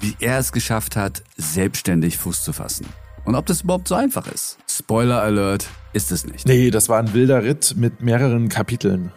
wie 0.00 0.16
er 0.20 0.38
es 0.38 0.52
geschafft 0.52 0.96
hat, 0.96 1.22
selbstständig 1.36 2.18
Fuß 2.18 2.42
zu 2.44 2.52
fassen. 2.52 2.86
Und 3.24 3.34
ob 3.34 3.46
das 3.46 3.62
überhaupt 3.62 3.88
so 3.88 3.94
einfach 3.94 4.26
ist. 4.28 4.58
Spoiler 4.68 5.20
Alert, 5.20 5.68
ist 5.92 6.12
es 6.12 6.26
nicht. 6.26 6.46
Nee, 6.46 6.70
das 6.70 6.88
war 6.88 6.98
ein 6.98 7.12
wilder 7.12 7.42
Ritt 7.42 7.74
mit 7.76 8.00
mehreren 8.00 8.48
Kapiteln. 8.48 9.12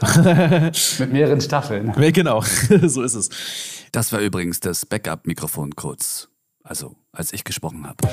mit 0.98 1.12
mehreren 1.12 1.40
Staffeln. 1.40 1.94
Ja, 1.98 2.10
genau, 2.10 2.42
so 2.82 3.02
ist 3.02 3.14
es. 3.14 3.30
Das 3.92 4.12
war 4.12 4.20
übrigens 4.20 4.60
das 4.60 4.84
Backup-Mikrofon 4.84 5.76
kurz. 5.76 6.28
Also, 6.62 6.96
als 7.12 7.32
ich 7.32 7.44
gesprochen 7.44 7.86
habe. 7.86 8.08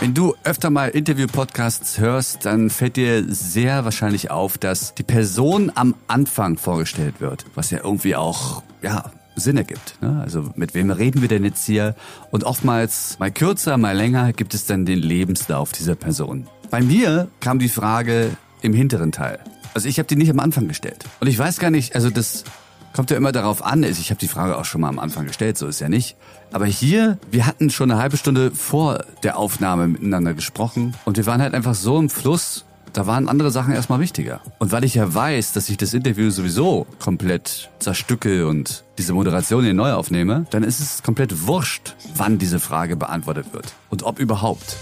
Wenn 0.00 0.12
du 0.12 0.34
öfter 0.44 0.68
mal 0.68 0.88
Interview-Podcasts 0.88 1.98
hörst, 1.98 2.44
dann 2.44 2.70
fällt 2.70 2.96
dir 2.96 3.24
sehr 3.32 3.84
wahrscheinlich 3.84 4.30
auf, 4.30 4.58
dass 4.58 4.94
die 4.94 5.04
Person 5.04 5.70
am 5.74 5.94
Anfang 6.08 6.58
vorgestellt 6.58 7.20
wird, 7.20 7.46
was 7.54 7.70
ja 7.70 7.78
irgendwie 7.82 8.16
auch, 8.16 8.62
ja, 8.82 9.12
Sinn 9.38 9.56
ergibt. 9.56 10.00
Ne? 10.00 10.20
Also 10.22 10.50
mit 10.56 10.74
wem 10.74 10.90
reden 10.90 11.20
wir 11.20 11.28
denn 11.28 11.44
jetzt 11.44 11.64
hier? 11.64 11.94
Und 12.30 12.44
oftmals, 12.44 13.18
mal 13.18 13.30
kürzer, 13.30 13.76
mal 13.76 13.96
länger, 13.96 14.32
gibt 14.32 14.54
es 14.54 14.66
dann 14.66 14.84
den 14.86 14.98
Lebenslauf 14.98 15.72
dieser 15.72 15.94
Person. 15.94 16.46
Bei 16.70 16.82
mir 16.82 17.28
kam 17.40 17.58
die 17.58 17.68
Frage 17.68 18.36
im 18.62 18.72
hinteren 18.74 19.12
Teil. 19.12 19.38
Also 19.74 19.88
ich 19.88 19.98
habe 19.98 20.08
die 20.08 20.16
nicht 20.16 20.30
am 20.30 20.40
Anfang 20.40 20.68
gestellt. 20.68 21.04
Und 21.20 21.28
ich 21.28 21.38
weiß 21.38 21.58
gar 21.58 21.70
nicht, 21.70 21.94
also 21.94 22.10
das 22.10 22.44
kommt 22.92 23.10
ja 23.10 23.16
immer 23.16 23.32
darauf 23.32 23.64
an. 23.64 23.82
Ich 23.84 24.10
habe 24.10 24.18
die 24.18 24.28
Frage 24.28 24.56
auch 24.56 24.64
schon 24.64 24.80
mal 24.80 24.88
am 24.88 24.98
Anfang 24.98 25.26
gestellt, 25.26 25.56
so 25.56 25.66
ist 25.66 25.80
ja 25.80 25.88
nicht. 25.88 26.16
Aber 26.52 26.66
hier, 26.66 27.18
wir 27.30 27.46
hatten 27.46 27.70
schon 27.70 27.90
eine 27.90 28.00
halbe 28.00 28.16
Stunde 28.16 28.50
vor 28.50 29.04
der 29.22 29.38
Aufnahme 29.38 29.88
miteinander 29.88 30.34
gesprochen 30.34 30.94
und 31.04 31.16
wir 31.16 31.26
waren 31.26 31.40
halt 31.40 31.54
einfach 31.54 31.74
so 31.74 31.98
im 31.98 32.10
Fluss 32.10 32.64
da 32.92 33.06
waren 33.06 33.28
andere 33.28 33.50
Sachen 33.50 33.74
erstmal 33.74 34.00
wichtiger. 34.00 34.40
Und 34.58 34.72
weil 34.72 34.84
ich 34.84 34.94
ja 34.94 35.12
weiß, 35.12 35.52
dass 35.52 35.68
ich 35.68 35.76
das 35.76 35.94
Interview 35.94 36.30
sowieso 36.30 36.86
komplett 36.98 37.70
zerstücke 37.78 38.46
und 38.46 38.84
diese 38.98 39.12
Moderation 39.12 39.64
hier 39.64 39.74
neu 39.74 39.92
aufnehme, 39.92 40.46
dann 40.50 40.62
ist 40.62 40.80
es 40.80 41.02
komplett 41.02 41.46
wurscht, 41.46 41.94
wann 42.14 42.38
diese 42.38 42.60
Frage 42.60 42.96
beantwortet 42.96 43.52
wird. 43.52 43.72
Und 43.90 44.02
ob 44.02 44.18
überhaupt. 44.18 44.76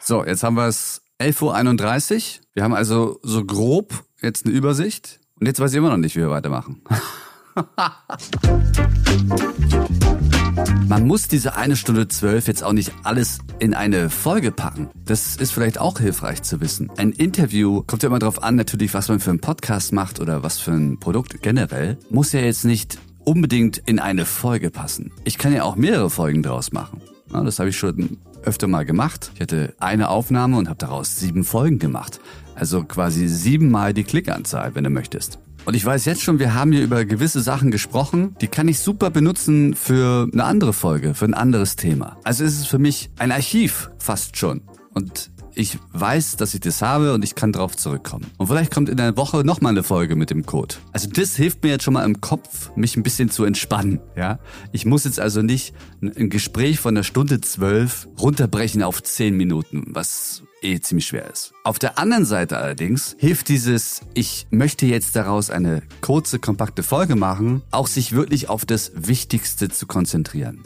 So, 0.00 0.24
jetzt 0.24 0.42
haben 0.42 0.56
wir 0.56 0.68
es 0.68 1.02
11.31 1.20 2.14
Uhr. 2.14 2.20
Wir 2.54 2.64
haben 2.64 2.74
also 2.74 3.18
so 3.22 3.44
grob 3.44 4.04
jetzt 4.22 4.46
eine 4.46 4.54
Übersicht. 4.54 5.20
Und 5.40 5.46
jetzt 5.46 5.60
weiß 5.60 5.72
ich 5.72 5.78
immer 5.78 5.90
noch 5.90 5.96
nicht, 5.96 6.16
wie 6.16 6.20
wir 6.20 6.30
weitermachen. 6.30 6.82
Man 10.88 11.08
muss 11.08 11.26
diese 11.26 11.56
eine 11.56 11.74
Stunde 11.74 12.06
zwölf 12.06 12.46
jetzt 12.46 12.62
auch 12.62 12.72
nicht 12.72 12.92
alles 13.02 13.40
in 13.58 13.74
eine 13.74 14.08
Folge 14.08 14.52
packen. 14.52 14.88
Das 15.04 15.34
ist 15.34 15.50
vielleicht 15.50 15.80
auch 15.80 15.98
hilfreich 15.98 16.42
zu 16.42 16.60
wissen. 16.60 16.90
Ein 16.96 17.10
Interview 17.10 17.82
kommt 17.84 18.04
ja 18.04 18.08
immer 18.08 18.20
darauf 18.20 18.40
an, 18.44 18.54
natürlich, 18.54 18.94
was 18.94 19.08
man 19.08 19.18
für 19.18 19.30
einen 19.30 19.40
Podcast 19.40 19.92
macht 19.92 20.20
oder 20.20 20.44
was 20.44 20.60
für 20.60 20.70
ein 20.70 21.00
Produkt 21.00 21.42
generell. 21.42 21.98
Muss 22.08 22.30
ja 22.30 22.38
jetzt 22.38 22.64
nicht 22.64 22.98
unbedingt 23.24 23.78
in 23.78 23.98
eine 23.98 24.24
Folge 24.24 24.70
passen. 24.70 25.10
Ich 25.24 25.38
kann 25.38 25.52
ja 25.52 25.64
auch 25.64 25.74
mehrere 25.74 26.08
Folgen 26.08 26.44
daraus 26.44 26.70
machen. 26.70 27.00
Ja, 27.32 27.42
das 27.42 27.58
habe 27.58 27.70
ich 27.70 27.76
schon 27.76 28.18
öfter 28.44 28.68
mal 28.68 28.84
gemacht. 28.84 29.32
Ich 29.34 29.40
hatte 29.40 29.74
eine 29.80 30.08
Aufnahme 30.08 30.56
und 30.56 30.68
habe 30.68 30.78
daraus 30.78 31.16
sieben 31.16 31.42
Folgen 31.42 31.80
gemacht. 31.80 32.20
Also 32.54 32.84
quasi 32.84 33.26
siebenmal 33.26 33.92
die 33.92 34.04
Klickanzahl, 34.04 34.76
wenn 34.76 34.84
du 34.84 34.90
möchtest. 34.90 35.40
Und 35.66 35.74
ich 35.74 35.84
weiß 35.84 36.04
jetzt 36.04 36.22
schon, 36.22 36.38
wir 36.38 36.54
haben 36.54 36.70
hier 36.70 36.84
über 36.84 37.04
gewisse 37.04 37.40
Sachen 37.40 37.72
gesprochen, 37.72 38.36
die 38.40 38.46
kann 38.46 38.68
ich 38.68 38.78
super 38.78 39.10
benutzen 39.10 39.74
für 39.74 40.28
eine 40.32 40.44
andere 40.44 40.72
Folge, 40.72 41.12
für 41.14 41.24
ein 41.24 41.34
anderes 41.34 41.74
Thema. 41.74 42.18
Also 42.22 42.44
ist 42.44 42.60
es 42.60 42.66
für 42.66 42.78
mich 42.78 43.10
ein 43.18 43.32
Archiv 43.32 43.90
fast 43.98 44.36
schon. 44.36 44.62
Und 44.94 45.32
ich 45.56 45.76
weiß, 45.92 46.36
dass 46.36 46.54
ich 46.54 46.60
das 46.60 46.82
habe 46.82 47.14
und 47.14 47.24
ich 47.24 47.34
kann 47.34 47.50
drauf 47.50 47.76
zurückkommen. 47.76 48.26
Und 48.36 48.46
vielleicht 48.46 48.72
kommt 48.72 48.88
in 48.88 48.96
der 48.96 49.16
Woche 49.16 49.38
nochmal 49.38 49.72
eine 49.72 49.82
Folge 49.82 50.14
mit 50.14 50.30
dem 50.30 50.46
Code. 50.46 50.76
Also 50.92 51.08
das 51.10 51.34
hilft 51.34 51.64
mir 51.64 51.70
jetzt 51.70 51.82
schon 51.82 51.94
mal 51.94 52.04
im 52.04 52.20
Kopf, 52.20 52.70
mich 52.76 52.96
ein 52.96 53.02
bisschen 53.02 53.28
zu 53.28 53.44
entspannen, 53.44 53.98
ja. 54.16 54.38
Ich 54.70 54.86
muss 54.86 55.04
jetzt 55.04 55.18
also 55.18 55.42
nicht 55.42 55.74
ein 56.00 56.30
Gespräch 56.30 56.78
von 56.78 56.94
einer 56.94 57.02
Stunde 57.02 57.40
zwölf 57.40 58.06
runterbrechen 58.20 58.84
auf 58.84 59.02
zehn 59.02 59.36
Minuten, 59.36 59.86
was 59.88 60.42
eh 60.62 60.80
ziemlich 60.80 61.06
schwer 61.06 61.30
ist. 61.30 61.52
Auf 61.64 61.78
der 61.78 61.98
anderen 61.98 62.24
Seite 62.24 62.58
allerdings 62.58 63.16
hilft 63.18 63.48
dieses, 63.48 64.00
ich 64.14 64.46
möchte 64.50 64.86
jetzt 64.86 65.16
daraus 65.16 65.50
eine 65.50 65.82
kurze, 66.00 66.38
kompakte 66.38 66.82
Folge 66.82 67.16
machen, 67.16 67.62
auch 67.70 67.86
sich 67.86 68.12
wirklich 68.12 68.48
auf 68.48 68.64
das 68.64 68.92
Wichtigste 68.94 69.68
zu 69.68 69.86
konzentrieren 69.86 70.62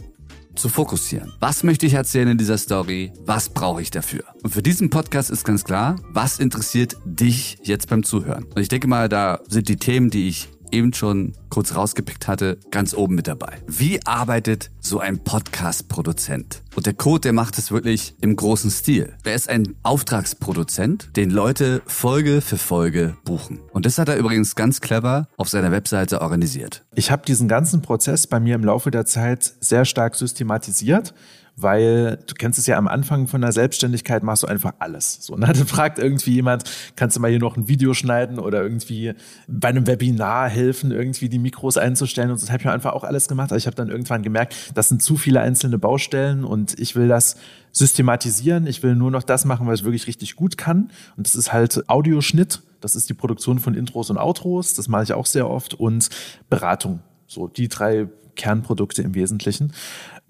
zu 0.57 0.69
fokussieren. 0.69 1.33
Was 1.41 1.63
möchte 1.63 1.87
ich 1.87 1.95
erzählen 1.95 2.29
in 2.29 2.39
dieser 2.39 2.59
Story? 2.59 3.13
Was 3.25 3.49
brauche 3.49 3.81
ich 3.81 3.91
dafür? 3.91 4.25
Und 4.43 4.51
für 4.51 4.63
diesen 4.63 4.91
Podcast 4.91 5.31
ist 5.31 5.45
ganz 5.45 5.65
klar, 5.65 5.97
was 6.11 6.39
interessiert 6.39 6.97
dich 7.05 7.59
jetzt 7.63 7.89
beim 7.89 8.03
Zuhören? 8.03 8.45
Und 8.45 8.59
ich 8.61 8.69
denke 8.69 8.87
mal, 8.87 9.09
da 9.09 9.41
sind 9.49 9.69
die 9.69 9.77
Themen, 9.77 10.11
die 10.11 10.29
ich 10.29 10.49
eben 10.73 10.93
schon 10.93 11.35
kurz 11.49 11.75
rausgepickt 11.75 12.29
hatte, 12.29 12.59
ganz 12.71 12.95
oben 12.95 13.15
mit 13.15 13.27
dabei. 13.27 13.59
Wie 13.67 14.05
arbeitet 14.07 14.71
so 14.81 15.01
ein 15.01 15.19
Podcast-Produzent? 15.19 16.63
Und 16.77 16.87
der 16.87 16.95
Code, 16.95 17.21
der 17.21 17.33
macht 17.33 17.59
es 17.59 17.73
wirklich 17.73 18.15
im 18.21 18.37
großen 18.37 18.71
Stil. 18.71 19.15
Er 19.25 19.35
ist 19.35 19.49
ein 19.49 19.75
Auftragsproduzent, 19.83 21.17
den 21.17 21.31
Leute 21.31 21.83
Folge 21.87 22.41
für 22.41 22.59
Folge 22.59 23.17
buchen. 23.25 23.61
Und 23.73 23.87
das 23.87 23.99
hat 23.99 24.09
er 24.09 24.17
übrigens 24.17 24.55
ganz 24.55 24.81
clever 24.81 25.29
auf 25.37 25.49
seiner 25.49 25.73
Webseite 25.73 26.21
organisiert. 26.21 26.85
Ich 26.95 27.11
habe 27.11 27.27
diesen 27.27 27.49
ganzen 27.49 27.83
Prozess 27.83 28.27
bei 28.27 28.41
mir 28.41 28.55
im 28.55 28.65
Laufe 28.65 28.91
der 28.91 29.07
Zeit 29.07 29.55
sehr 29.61 29.85
stark 29.85 30.15
systematisiert 30.15 31.15
weil 31.63 32.19
du 32.27 32.35
kennst 32.35 32.59
es 32.59 32.67
ja 32.67 32.77
am 32.77 32.89
Anfang 32.89 33.27
von 33.27 33.41
der 33.41 33.53
Selbstständigkeit 33.53 34.23
machst 34.23 34.43
du 34.43 34.47
einfach 34.47 34.75
alles. 34.79 35.19
So, 35.21 35.37
ne? 35.37 35.47
Dann 35.53 35.67
fragt 35.67 35.99
irgendwie 35.99 36.35
jemand, 36.35 36.65
kannst 36.97 37.17
du 37.17 37.21
mal 37.21 37.31
hier 37.31 37.39
noch 37.39 37.57
ein 37.57 37.69
Video 37.69 37.95
schneiden 37.95 38.39
oder 38.39 38.63
irgendwie 38.63 39.15
bei 39.49 39.69
einem 39.69 39.87
Webinar 39.87 40.49
helfen, 40.49 40.91
irgendwie 40.91 41.29
die 41.29 41.39
Mikros 41.39 41.77
einzustellen 41.77 42.31
und 42.31 42.41
das 42.41 42.51
habe 42.51 42.63
ich 42.63 42.69
einfach 42.69 42.93
auch 42.93 43.05
alles 43.05 43.29
gemacht. 43.29 43.51
Aber 43.51 43.59
ich 43.59 43.67
habe 43.67 43.77
dann 43.77 43.89
irgendwann 43.89 44.23
gemerkt, 44.23 44.55
das 44.75 44.89
sind 44.89 45.03
zu 45.03 45.17
viele 45.17 45.41
einzelne 45.41 45.79
Baustellen 45.79 46.45
und 46.45 46.79
ich 46.79 46.97
will 46.97 47.09
das 47.09 47.37
systematisieren. 47.73 48.67
Ich 48.67 48.83
will 48.83 48.95
nur 48.95 49.11
noch 49.11 49.23
das 49.23 49.45
machen, 49.45 49.67
was 49.67 49.81
ich 49.81 49.85
wirklich 49.85 50.07
richtig 50.07 50.37
gut 50.37 50.59
kann. 50.59 50.91
Und 51.17 51.27
das 51.27 51.35
ist 51.35 51.53
halt 51.53 51.89
Audioschnitt. 51.89 52.63
Das 52.81 52.95
ist 52.95 53.09
die 53.09 53.15
Produktion 53.15 53.59
von 53.59 53.75
Intros 53.75 54.11
und 54.11 54.19
Outros. 54.19 54.75
Das 54.75 54.89
mache 54.89 55.05
ich 55.05 55.13
auch 55.13 55.27
sehr 55.27 55.49
oft 55.49 55.75
und 55.75 56.09
Beratung. 56.49 57.01
So 57.27 57.47
die 57.47 57.69
drei 57.69 58.09
Kernprodukte 58.37 59.03
im 59.03 59.15
Wesentlichen. 59.15 59.73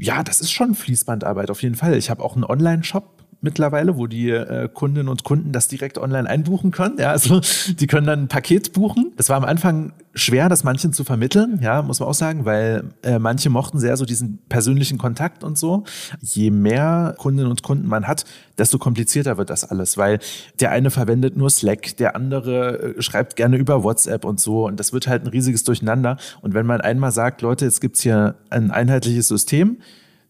Ja, 0.02 0.22
das 0.22 0.40
ist 0.40 0.50
schon 0.50 0.74
Fließbandarbeit 0.74 1.50
auf 1.50 1.62
jeden 1.62 1.74
Fall. 1.74 1.94
Ich 1.94 2.08
habe 2.08 2.24
auch 2.24 2.34
einen 2.34 2.44
Online-Shop 2.44 3.19
mittlerweile, 3.40 3.96
wo 3.96 4.06
die 4.06 4.30
äh, 4.30 4.68
Kundinnen 4.72 5.08
und 5.08 5.24
Kunden 5.24 5.52
das 5.52 5.68
direkt 5.68 5.98
online 5.98 6.28
einbuchen 6.28 6.70
können. 6.70 6.98
Ja, 6.98 7.10
also 7.10 7.40
die 7.68 7.86
können 7.86 8.06
dann 8.06 8.22
ein 8.24 8.28
Paket 8.28 8.72
buchen. 8.72 9.12
Das 9.16 9.28
war 9.28 9.36
am 9.36 9.44
Anfang 9.44 9.92
schwer, 10.14 10.48
das 10.48 10.64
manchen 10.64 10.92
zu 10.92 11.04
vermitteln, 11.04 11.60
ja, 11.62 11.82
muss 11.82 12.00
man 12.00 12.08
auch 12.08 12.14
sagen, 12.14 12.44
weil 12.44 12.84
äh, 13.02 13.18
manche 13.18 13.48
mochten 13.48 13.78
sehr 13.78 13.96
so 13.96 14.04
diesen 14.04 14.38
persönlichen 14.48 14.98
Kontakt 14.98 15.44
und 15.44 15.56
so. 15.56 15.84
Je 16.20 16.50
mehr 16.50 17.14
Kundinnen 17.18 17.50
und 17.50 17.62
Kunden 17.62 17.86
man 17.86 18.06
hat, 18.08 18.24
desto 18.58 18.78
komplizierter 18.78 19.38
wird 19.38 19.50
das 19.50 19.64
alles, 19.64 19.96
weil 19.96 20.18
der 20.58 20.72
eine 20.72 20.90
verwendet 20.90 21.36
nur 21.36 21.48
Slack, 21.48 21.96
der 21.96 22.16
andere 22.16 22.96
äh, 22.96 23.02
schreibt 23.02 23.36
gerne 23.36 23.56
über 23.56 23.84
WhatsApp 23.84 24.24
und 24.24 24.40
so 24.40 24.66
und 24.66 24.80
das 24.80 24.92
wird 24.92 25.06
halt 25.06 25.24
ein 25.24 25.28
riesiges 25.28 25.64
Durcheinander. 25.64 26.16
Und 26.42 26.54
wenn 26.54 26.66
man 26.66 26.80
einmal 26.80 27.12
sagt, 27.12 27.40
Leute, 27.42 27.64
jetzt 27.64 27.80
gibt's 27.80 28.00
hier 28.00 28.34
ein 28.50 28.70
einheitliches 28.70 29.28
System, 29.28 29.78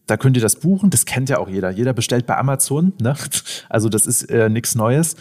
da 0.07 0.17
könnt 0.17 0.35
ihr 0.35 0.41
das 0.41 0.57
buchen, 0.57 0.89
das 0.89 1.05
kennt 1.05 1.29
ja 1.29 1.37
auch 1.37 1.47
jeder. 1.47 1.69
Jeder 1.69 1.93
bestellt 1.93 2.25
bei 2.25 2.37
Amazon, 2.37 2.93
ne? 3.01 3.15
also 3.69 3.89
das 3.89 4.05
ist 4.05 4.23
äh, 4.29 4.49
nichts 4.49 4.75
Neues 4.75 5.15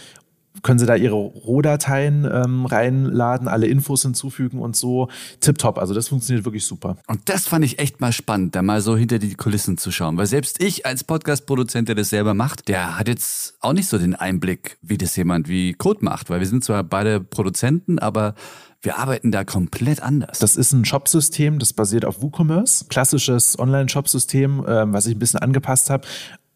können 0.62 0.78
Sie 0.78 0.86
da 0.86 0.94
Ihre 0.94 1.14
Rohdateien 1.14 2.28
ähm, 2.30 2.66
reinladen, 2.66 3.48
alle 3.48 3.66
Infos 3.66 4.02
hinzufügen 4.02 4.60
und 4.60 4.76
so. 4.76 5.08
Tipptopp, 5.40 5.78
also 5.78 5.94
das 5.94 6.08
funktioniert 6.08 6.44
wirklich 6.44 6.64
super. 6.64 6.96
Und 7.06 7.28
das 7.28 7.46
fand 7.46 7.64
ich 7.64 7.78
echt 7.78 8.00
mal 8.00 8.12
spannend, 8.12 8.54
da 8.54 8.62
mal 8.62 8.80
so 8.80 8.96
hinter 8.96 9.18
die 9.18 9.34
Kulissen 9.34 9.78
zu 9.78 9.90
schauen. 9.92 10.16
Weil 10.16 10.26
selbst 10.26 10.62
ich 10.62 10.86
als 10.86 11.04
Podcast-Produzent, 11.04 11.88
der 11.88 11.94
das 11.94 12.10
selber 12.10 12.34
macht, 12.34 12.68
der 12.68 12.98
hat 12.98 13.08
jetzt 13.08 13.54
auch 13.60 13.72
nicht 13.72 13.88
so 13.88 13.98
den 13.98 14.14
Einblick, 14.14 14.78
wie 14.82 14.98
das 14.98 15.16
jemand 15.16 15.48
wie 15.48 15.72
Code 15.72 16.04
macht. 16.04 16.30
Weil 16.30 16.40
wir 16.40 16.46
sind 16.46 16.64
zwar 16.64 16.82
beide 16.84 17.20
Produzenten, 17.20 17.98
aber 17.98 18.34
wir 18.82 18.98
arbeiten 18.98 19.30
da 19.30 19.44
komplett 19.44 20.02
anders. 20.02 20.38
Das 20.38 20.56
ist 20.56 20.72
ein 20.72 20.84
Shopsystem, 20.84 21.58
das 21.58 21.72
basiert 21.74 22.04
auf 22.04 22.22
WooCommerce. 22.22 22.86
Klassisches 22.88 23.58
Online-Shop-System, 23.58 24.64
äh, 24.64 24.92
was 24.92 25.06
ich 25.06 25.16
ein 25.16 25.18
bisschen 25.18 25.40
angepasst 25.40 25.90
habe. 25.90 26.06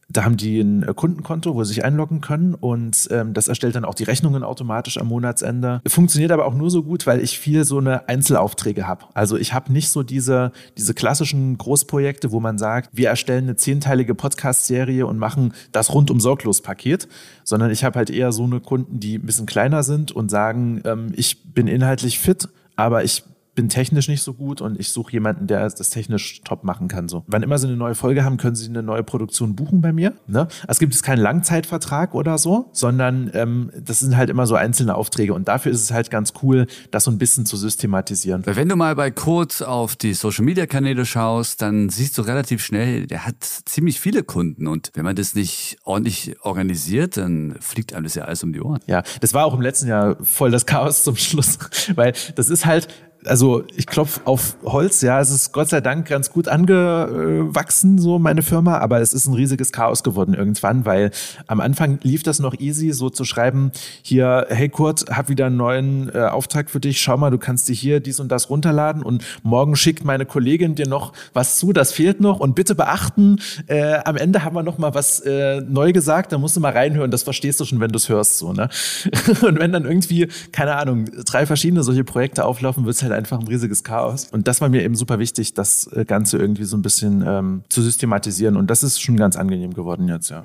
Da 0.08 0.24
haben 0.24 0.36
die 0.36 0.60
ein 0.60 0.82
äh, 0.82 0.94
Kundenkonto, 0.94 1.54
wo 1.54 1.64
sie 1.64 1.74
sich 1.74 1.84
einloggen 1.84 2.20
können 2.20 2.54
und 2.54 3.08
ähm, 3.10 3.34
das 3.34 3.48
erstellt 3.48 3.74
dann 3.74 3.84
auch 3.84 3.94
die 3.94 4.04
Rechnungen 4.04 4.42
automatisch 4.42 4.98
am 4.98 5.08
Monatsende. 5.08 5.80
Funktioniert 5.86 6.32
aber 6.32 6.46
auch 6.46 6.54
nur 6.54 6.70
so 6.70 6.82
gut, 6.82 7.06
weil 7.06 7.20
ich 7.20 7.38
viel 7.38 7.64
so 7.64 7.78
eine 7.78 8.08
Einzelaufträge 8.08 8.86
habe. 8.86 9.06
Also 9.14 9.36
ich 9.36 9.52
habe 9.52 9.72
nicht 9.72 9.88
so 9.88 10.02
diese, 10.02 10.52
diese 10.76 10.94
klassischen 10.94 11.56
Großprojekte, 11.58 12.32
wo 12.32 12.40
man 12.40 12.58
sagt, 12.58 12.90
wir 12.92 13.08
erstellen 13.08 13.44
eine 13.44 13.56
zehnteilige 13.56 14.14
Podcast-Serie 14.14 15.06
und 15.06 15.18
machen 15.18 15.54
das 15.72 15.92
rundum 15.92 16.20
sorglos 16.20 16.60
Paket, 16.60 17.08
sondern 17.44 17.70
ich 17.70 17.84
habe 17.84 17.98
halt 17.98 18.10
eher 18.10 18.32
so 18.32 18.44
eine 18.44 18.60
Kunden, 18.60 19.00
die 19.00 19.18
ein 19.18 19.26
bisschen 19.26 19.46
kleiner 19.46 19.82
sind 19.82 20.12
und 20.12 20.30
sagen, 20.30 20.82
ähm, 20.84 21.12
ich 21.16 21.42
bin 21.52 21.66
inhaltlich 21.66 22.18
fit, 22.18 22.48
aber 22.76 23.04
ich 23.04 23.24
bin 23.54 23.68
technisch 23.68 24.08
nicht 24.08 24.22
so 24.22 24.34
gut 24.34 24.60
und 24.60 24.78
ich 24.78 24.90
suche 24.90 25.12
jemanden, 25.12 25.46
der 25.46 25.68
das 25.68 25.90
technisch 25.90 26.40
top 26.42 26.64
machen 26.64 26.88
kann. 26.88 27.08
So. 27.08 27.24
Wann 27.26 27.42
immer 27.42 27.58
Sie 27.58 27.66
eine 27.66 27.76
neue 27.76 27.94
Folge 27.94 28.24
haben, 28.24 28.36
können 28.36 28.56
Sie 28.56 28.68
eine 28.68 28.82
neue 28.82 29.02
Produktion 29.02 29.54
buchen 29.56 29.80
bei 29.80 29.92
mir. 29.92 30.14
Ne? 30.26 30.48
Es 30.68 30.78
gibt 30.78 30.92
jetzt 30.92 31.02
keinen 31.02 31.20
Langzeitvertrag 31.20 32.14
oder 32.14 32.38
so, 32.38 32.68
sondern 32.72 33.30
ähm, 33.34 33.70
das 33.78 34.00
sind 34.00 34.16
halt 34.16 34.30
immer 34.30 34.46
so 34.46 34.54
einzelne 34.54 34.94
Aufträge 34.94 35.34
und 35.34 35.48
dafür 35.48 35.72
ist 35.72 35.82
es 35.82 35.92
halt 35.92 36.10
ganz 36.10 36.32
cool, 36.42 36.66
das 36.90 37.04
so 37.04 37.10
ein 37.10 37.18
bisschen 37.18 37.46
zu 37.46 37.56
systematisieren. 37.56 38.42
Wenn 38.46 38.68
du 38.68 38.76
mal 38.76 38.94
bei 38.96 39.10
Code 39.10 39.66
auf 39.66 39.96
die 39.96 40.14
Social 40.14 40.44
Media 40.44 40.66
Kanäle 40.66 41.06
schaust, 41.06 41.62
dann 41.62 41.88
siehst 41.88 42.18
du 42.18 42.22
relativ 42.22 42.64
schnell, 42.64 43.06
der 43.06 43.26
hat 43.26 43.42
ziemlich 43.42 44.00
viele 44.00 44.22
Kunden 44.22 44.66
und 44.66 44.90
wenn 44.94 45.04
man 45.04 45.16
das 45.16 45.34
nicht 45.34 45.76
ordentlich 45.84 46.36
organisiert, 46.42 47.16
dann 47.16 47.56
fliegt 47.60 47.94
einem 47.94 48.04
das 48.04 48.14
ja 48.14 48.24
alles 48.24 48.42
um 48.42 48.52
die 48.52 48.60
Ohren. 48.60 48.80
Ja, 48.86 49.02
das 49.20 49.34
war 49.34 49.44
auch 49.44 49.54
im 49.54 49.60
letzten 49.60 49.88
Jahr 49.88 50.16
voll 50.22 50.50
das 50.50 50.66
Chaos 50.66 51.02
zum 51.02 51.16
Schluss, 51.16 51.58
weil 51.94 52.12
das 52.34 52.48
ist 52.48 52.66
halt, 52.66 52.88
also 53.26 53.64
ich 53.74 53.86
klopfe 53.86 54.20
auf 54.24 54.56
Holz, 54.64 55.00
ja, 55.00 55.20
es 55.20 55.30
ist 55.30 55.52
Gott 55.52 55.68
sei 55.68 55.80
Dank 55.80 56.08
ganz 56.08 56.30
gut 56.30 56.48
angewachsen, 56.48 57.98
so 57.98 58.18
meine 58.18 58.42
Firma, 58.42 58.78
aber 58.78 59.00
es 59.00 59.12
ist 59.12 59.26
ein 59.26 59.34
riesiges 59.34 59.72
Chaos 59.72 60.02
geworden 60.02 60.34
irgendwann, 60.34 60.84
weil 60.84 61.10
am 61.46 61.60
Anfang 61.60 61.98
lief 62.02 62.22
das 62.22 62.38
noch 62.38 62.54
easy, 62.58 62.92
so 62.92 63.10
zu 63.10 63.24
schreiben, 63.24 63.72
hier, 64.02 64.46
hey 64.48 64.68
Kurt, 64.68 65.06
hab 65.10 65.28
wieder 65.28 65.46
einen 65.46 65.56
neuen 65.56 66.10
äh, 66.14 66.18
Auftrag 66.18 66.70
für 66.70 66.80
dich, 66.80 67.00
schau 67.00 67.16
mal, 67.16 67.30
du 67.30 67.38
kannst 67.38 67.68
dir 67.68 67.74
hier 67.74 68.00
dies 68.00 68.20
und 68.20 68.30
das 68.30 68.50
runterladen 68.50 69.02
und 69.02 69.24
morgen 69.42 69.76
schickt 69.76 70.04
meine 70.04 70.26
Kollegin 70.26 70.74
dir 70.74 70.88
noch 70.88 71.12
was 71.32 71.58
zu, 71.58 71.72
das 71.72 71.92
fehlt 71.92 72.20
noch 72.20 72.40
und 72.40 72.54
bitte 72.54 72.74
beachten, 72.74 73.38
äh, 73.66 73.98
am 74.04 74.16
Ende 74.16 74.44
haben 74.44 74.54
wir 74.54 74.62
noch 74.62 74.78
mal 74.78 74.94
was 74.94 75.20
äh, 75.20 75.60
neu 75.62 75.92
gesagt, 75.92 76.32
da 76.32 76.38
musst 76.38 76.56
du 76.56 76.60
mal 76.60 76.72
reinhören, 76.72 77.10
das 77.10 77.22
verstehst 77.22 77.60
du 77.60 77.64
schon, 77.64 77.80
wenn 77.80 77.90
du 77.90 77.96
es 77.96 78.08
hörst, 78.08 78.38
so, 78.38 78.52
ne? 78.52 78.68
und 79.42 79.58
wenn 79.58 79.72
dann 79.72 79.84
irgendwie, 79.84 80.28
keine 80.52 80.76
Ahnung, 80.76 81.06
drei 81.24 81.46
verschiedene 81.46 81.82
solche 81.82 82.04
Projekte 82.04 82.44
auflaufen, 82.44 82.84
wird's 82.84 83.02
halt 83.02 83.13
einfach 83.14 83.38
ein 83.38 83.46
riesiges 83.46 83.84
Chaos. 83.84 84.28
Und 84.30 84.48
das 84.48 84.60
war 84.60 84.68
mir 84.68 84.82
eben 84.82 84.94
super 84.94 85.18
wichtig, 85.18 85.54
das 85.54 85.86
äh, 85.92 86.04
Ganze 86.04 86.38
irgendwie 86.38 86.64
so 86.64 86.76
ein 86.76 86.82
bisschen 86.82 87.24
ähm, 87.26 87.62
zu 87.68 87.82
systematisieren. 87.82 88.56
Und 88.56 88.70
das 88.70 88.82
ist 88.82 89.00
schon 89.00 89.16
ganz 89.16 89.36
angenehm 89.36 89.74
geworden 89.74 90.08
jetzt, 90.08 90.30
ja. 90.30 90.42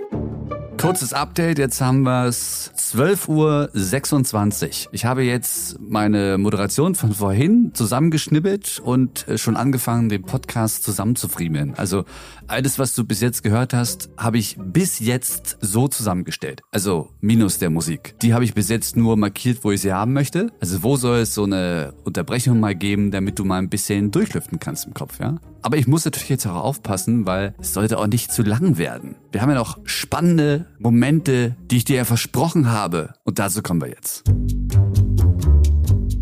Kurzes 0.80 1.12
Update, 1.12 1.60
jetzt 1.60 1.82
haben 1.82 2.04
wir 2.04 2.24
es 2.24 2.72
12.26 2.78 3.28
Uhr. 3.28 4.94
Ich 4.94 5.04
habe 5.04 5.24
jetzt 5.24 5.78
meine 5.82 6.38
Moderation 6.38 6.96
von 6.96 7.12
vorhin 7.12 7.72
zusammengeschnippelt 7.74 8.80
und 8.82 9.28
äh, 9.28 9.38
schon 9.38 9.58
angefangen, 9.58 10.08
den 10.08 10.24
Podcast 10.24 10.84
zusammenzufriemeln. 10.84 11.74
Also 11.76 12.06
alles, 12.48 12.80
was 12.80 12.96
du 12.96 13.04
bis 13.04 13.20
jetzt 13.20 13.44
gehört 13.44 13.74
hast, 13.74 14.10
habe 14.18 14.38
ich 14.38 14.58
bis 14.58 15.00
jetzt 15.00 15.58
so 15.60 15.90
zusammengestellt. 15.90 16.62
Also 16.72 17.10
minus 17.20 17.58
der 17.60 17.70
Musik. 17.70 18.16
Die 18.22 18.34
habe 18.34 18.46
ich 18.46 18.54
bis 18.54 18.70
jetzt 18.70 18.96
nur 18.96 19.18
markiert, 19.18 19.66
wo 19.66 19.72
ich 19.72 19.82
sie 19.82 19.92
haben 19.92 20.14
möchte. 20.14 20.50
Also 20.62 20.82
wo 20.82 20.96
soll 20.96 21.20
es 21.20 21.34
so 21.34 21.44
eine 21.44 21.94
Unterbrechung 22.06 22.59
mal 22.60 22.76
geben, 22.76 23.12
damit 23.12 23.40
du 23.40 23.46
mal 23.46 23.58
ein 23.58 23.70
bisschen 23.70 24.12
durchlüften 24.12 24.60
kannst 24.60 24.86
im 24.86 24.94
Kopf, 24.94 25.20
ja? 25.20 25.40
Aber 25.62 25.78
ich 25.78 25.88
muss 25.88 26.06
natürlich 26.06 26.30
jetzt 26.30 26.48
auch 26.48 26.56
aufpassen, 26.56 27.26
weil 27.26 27.54
es 27.60 27.74
sollte 27.74 27.98
auch 27.98 28.08
nicht 28.08 28.32
zu 28.32 28.44
lang 28.44 28.78
werden. 28.78 29.16
Wir 29.32 29.42
haben 29.42 29.50
ja 29.50 29.56
noch 29.56 29.80
spannende 29.84 30.68
Momente, 30.80 31.56
die 31.70 31.78
ich 31.78 31.86
dir 31.86 31.98
ja 31.98 32.06
versprochen 32.06 32.72
habe. 32.72 33.14
Und 33.24 33.40
dazu 33.40 33.62
kommen 33.62 33.82
wir 33.82 33.90
jetzt. 33.90 34.24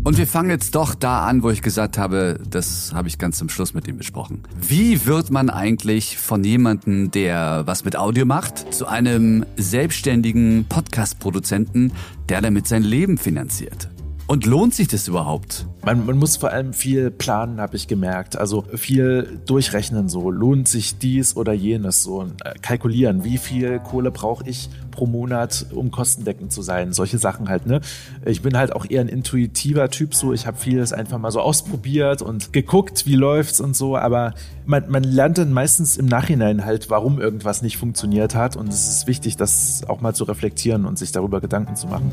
Und 0.08 0.16
wir 0.16 0.26
fangen 0.26 0.48
jetzt 0.48 0.74
doch 0.74 0.94
da 0.94 1.26
an, 1.26 1.42
wo 1.42 1.50
ich 1.50 1.60
gesagt 1.60 1.98
habe, 1.98 2.40
das 2.48 2.92
habe 2.94 3.08
ich 3.08 3.18
ganz 3.18 3.36
zum 3.36 3.50
Schluss 3.50 3.74
mit 3.74 3.86
ihm 3.88 3.98
besprochen. 3.98 4.42
Wie 4.58 5.04
wird 5.04 5.30
man 5.30 5.50
eigentlich 5.50 6.16
von 6.16 6.42
jemandem, 6.44 7.10
der 7.10 7.64
was 7.66 7.84
mit 7.84 7.94
Audio 7.94 8.24
macht, 8.24 8.72
zu 8.72 8.86
einem 8.86 9.44
selbstständigen 9.58 10.64
Podcast-Produzenten, 10.66 11.92
der 12.30 12.40
damit 12.40 12.66
sein 12.66 12.84
Leben 12.84 13.18
finanziert? 13.18 13.90
Und 14.30 14.44
lohnt 14.44 14.74
sich 14.74 14.88
das 14.88 15.08
überhaupt? 15.08 15.64
Man, 15.86 16.04
man 16.04 16.18
muss 16.18 16.36
vor 16.36 16.50
allem 16.50 16.74
viel 16.74 17.10
planen, 17.10 17.62
habe 17.62 17.76
ich 17.76 17.88
gemerkt. 17.88 18.36
Also 18.36 18.62
viel 18.74 19.40
durchrechnen 19.46 20.10
so. 20.10 20.30
Lohnt 20.30 20.68
sich 20.68 20.98
dies 20.98 21.34
oder 21.34 21.54
jenes 21.54 22.02
so. 22.02 22.24
Äh, 22.44 22.58
kalkulieren, 22.60 23.24
wie 23.24 23.38
viel 23.38 23.78
Kohle 23.78 24.10
brauche 24.10 24.46
ich 24.46 24.68
pro 24.90 25.06
Monat, 25.06 25.64
um 25.74 25.90
kostendeckend 25.90 26.52
zu 26.52 26.60
sein. 26.60 26.92
Solche 26.92 27.16
Sachen 27.16 27.48
halt, 27.48 27.64
ne? 27.64 27.80
Ich 28.26 28.42
bin 28.42 28.58
halt 28.58 28.76
auch 28.76 28.84
eher 28.86 29.00
ein 29.00 29.08
intuitiver 29.08 29.88
Typ 29.88 30.14
so. 30.14 30.34
Ich 30.34 30.46
habe 30.46 30.58
vieles 30.58 30.92
einfach 30.92 31.16
mal 31.16 31.30
so 31.30 31.40
ausprobiert 31.40 32.20
und 32.20 32.52
geguckt, 32.52 33.06
wie 33.06 33.16
läuft's 33.16 33.62
und 33.62 33.74
so. 33.74 33.96
Aber 33.96 34.34
man, 34.66 34.90
man 34.90 35.04
lernt 35.04 35.38
dann 35.38 35.54
meistens 35.54 35.96
im 35.96 36.04
Nachhinein 36.04 36.66
halt, 36.66 36.90
warum 36.90 37.18
irgendwas 37.18 37.62
nicht 37.62 37.78
funktioniert 37.78 38.34
hat. 38.34 38.56
Und 38.56 38.68
es 38.68 38.90
ist 38.90 39.06
wichtig, 39.06 39.38
das 39.38 39.84
auch 39.88 40.02
mal 40.02 40.12
zu 40.12 40.24
reflektieren 40.24 40.84
und 40.84 40.98
sich 40.98 41.12
darüber 41.12 41.40
Gedanken 41.40 41.76
zu 41.76 41.86
machen. 41.86 42.12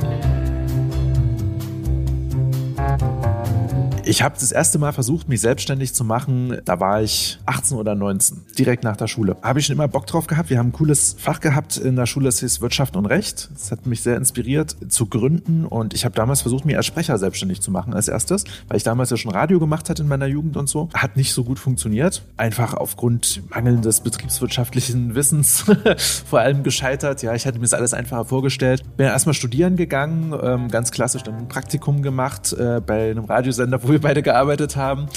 Ich 4.08 4.22
habe 4.22 4.36
das 4.40 4.52
erste 4.52 4.78
Mal 4.78 4.94
versucht, 4.94 5.28
mich 5.30 5.42
selbstständig 5.42 5.96
zu 5.96 6.04
machen. 6.04 6.60
Da 6.64 6.80
war 6.80 7.02
ich 7.02 7.40
18 7.48 7.76
oder 7.76 7.96
19, 7.96 8.44
direkt 8.56 8.84
nach 8.84 8.96
der 8.96 9.08
Schule. 9.08 9.36
Habe 9.42 9.60
ich 9.60 9.66
schon 9.66 9.76
immer 9.76 9.88
Bock 9.88 10.06
drauf 10.06 10.28
gehabt. 10.28 10.52
Wir 10.52 10.60
haben 10.60 10.68
ein 10.68 10.74
cooles 10.74 11.16
Fach 11.18 11.40
gehabt 11.40 11.78
in 11.78 11.96
der 11.96 12.06
Schule, 12.06 12.26
das 12.26 12.40
hieß 12.40 12.62
Wirtschaft 12.62 12.96
und 12.98 13.08
Recht. 13.08 13.50
Das 13.52 13.72
hat 13.72 13.88
mich 13.88 14.02
sehr 14.02 14.16
inspiriert 14.16 14.76
zu 14.90 15.08
gründen 15.08 15.66
und 15.66 15.96
ich 15.96 16.06
habe 16.06 16.14
damals 16.14 16.42
versucht, 16.42 16.66
mich 16.66 16.78
als 16.78 16.86
Sprecher 16.86 17.18
selbstständig 17.18 17.62
zu 17.62 17.72
machen 17.72 17.96
als 17.96 18.08
erstes, 18.08 18.44
weil 18.68 18.78
ich 18.78 18.84
damals 18.84 19.10
ja 19.10 19.18
schon 19.18 19.32
Radio 19.32 19.60
gemacht 19.60 19.90
hatte 19.90 20.04
in 20.04 20.08
meiner 20.08 20.28
Jugend 20.28 20.56
und 20.56 20.70
so. 20.70 20.88
Hat 20.94 21.18
nicht 21.18 21.34
so 21.34 21.44
gut 21.44 21.58
funktioniert. 21.58 22.22
Einfach 22.38 22.76
aufgrund 22.76 23.42
mangelndes 23.50 24.02
betriebswirtschaftlichen 24.02 25.16
Wissens 25.16 25.66
vor 26.30 26.42
allem 26.42 26.62
gescheitert. 26.62 27.24
Ja, 27.24 27.34
ich 27.34 27.48
hatte 27.48 27.58
mir 27.58 27.64
das 27.64 27.74
alles 27.74 27.96
einfacher 27.96 28.26
vorgestellt. 28.26 28.84
Bin 28.98 29.08
erstmal 29.08 29.34
studieren 29.34 29.78
gegangen, 29.78 30.38
ähm, 30.44 30.68
ganz 30.68 30.92
klassisch 30.92 31.24
dann 31.24 31.38
ein 31.38 31.48
Praktikum 31.48 32.04
gemacht 32.04 32.54
äh, 32.54 32.82
bei 32.86 33.10
einem 33.10 33.26
Radiosender, 33.26 33.82
wo 33.82 33.95
wir 33.96 34.02
beide 34.02 34.22
gearbeitet 34.22 34.76
haben. 34.76 35.08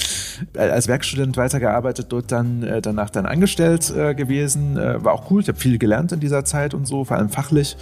Äh, 0.53 0.69
als 0.69 0.87
Werkstudent 0.87 1.37
weitergearbeitet, 1.37 2.07
dort 2.09 2.31
dann 2.31 2.63
äh, 2.63 2.81
danach 2.81 3.09
dann 3.09 3.25
angestellt 3.25 3.93
äh, 3.95 4.15
gewesen. 4.15 4.75
War 4.75 5.13
auch 5.13 5.29
cool. 5.31 5.41
Ich 5.41 5.47
habe 5.47 5.59
viel 5.59 5.77
gelernt 5.77 6.11
in 6.11 6.19
dieser 6.19 6.45
Zeit 6.45 6.73
und 6.73 6.87
so, 6.87 7.03
vor 7.03 7.17
allem 7.17 7.29
fachlich. 7.29 7.77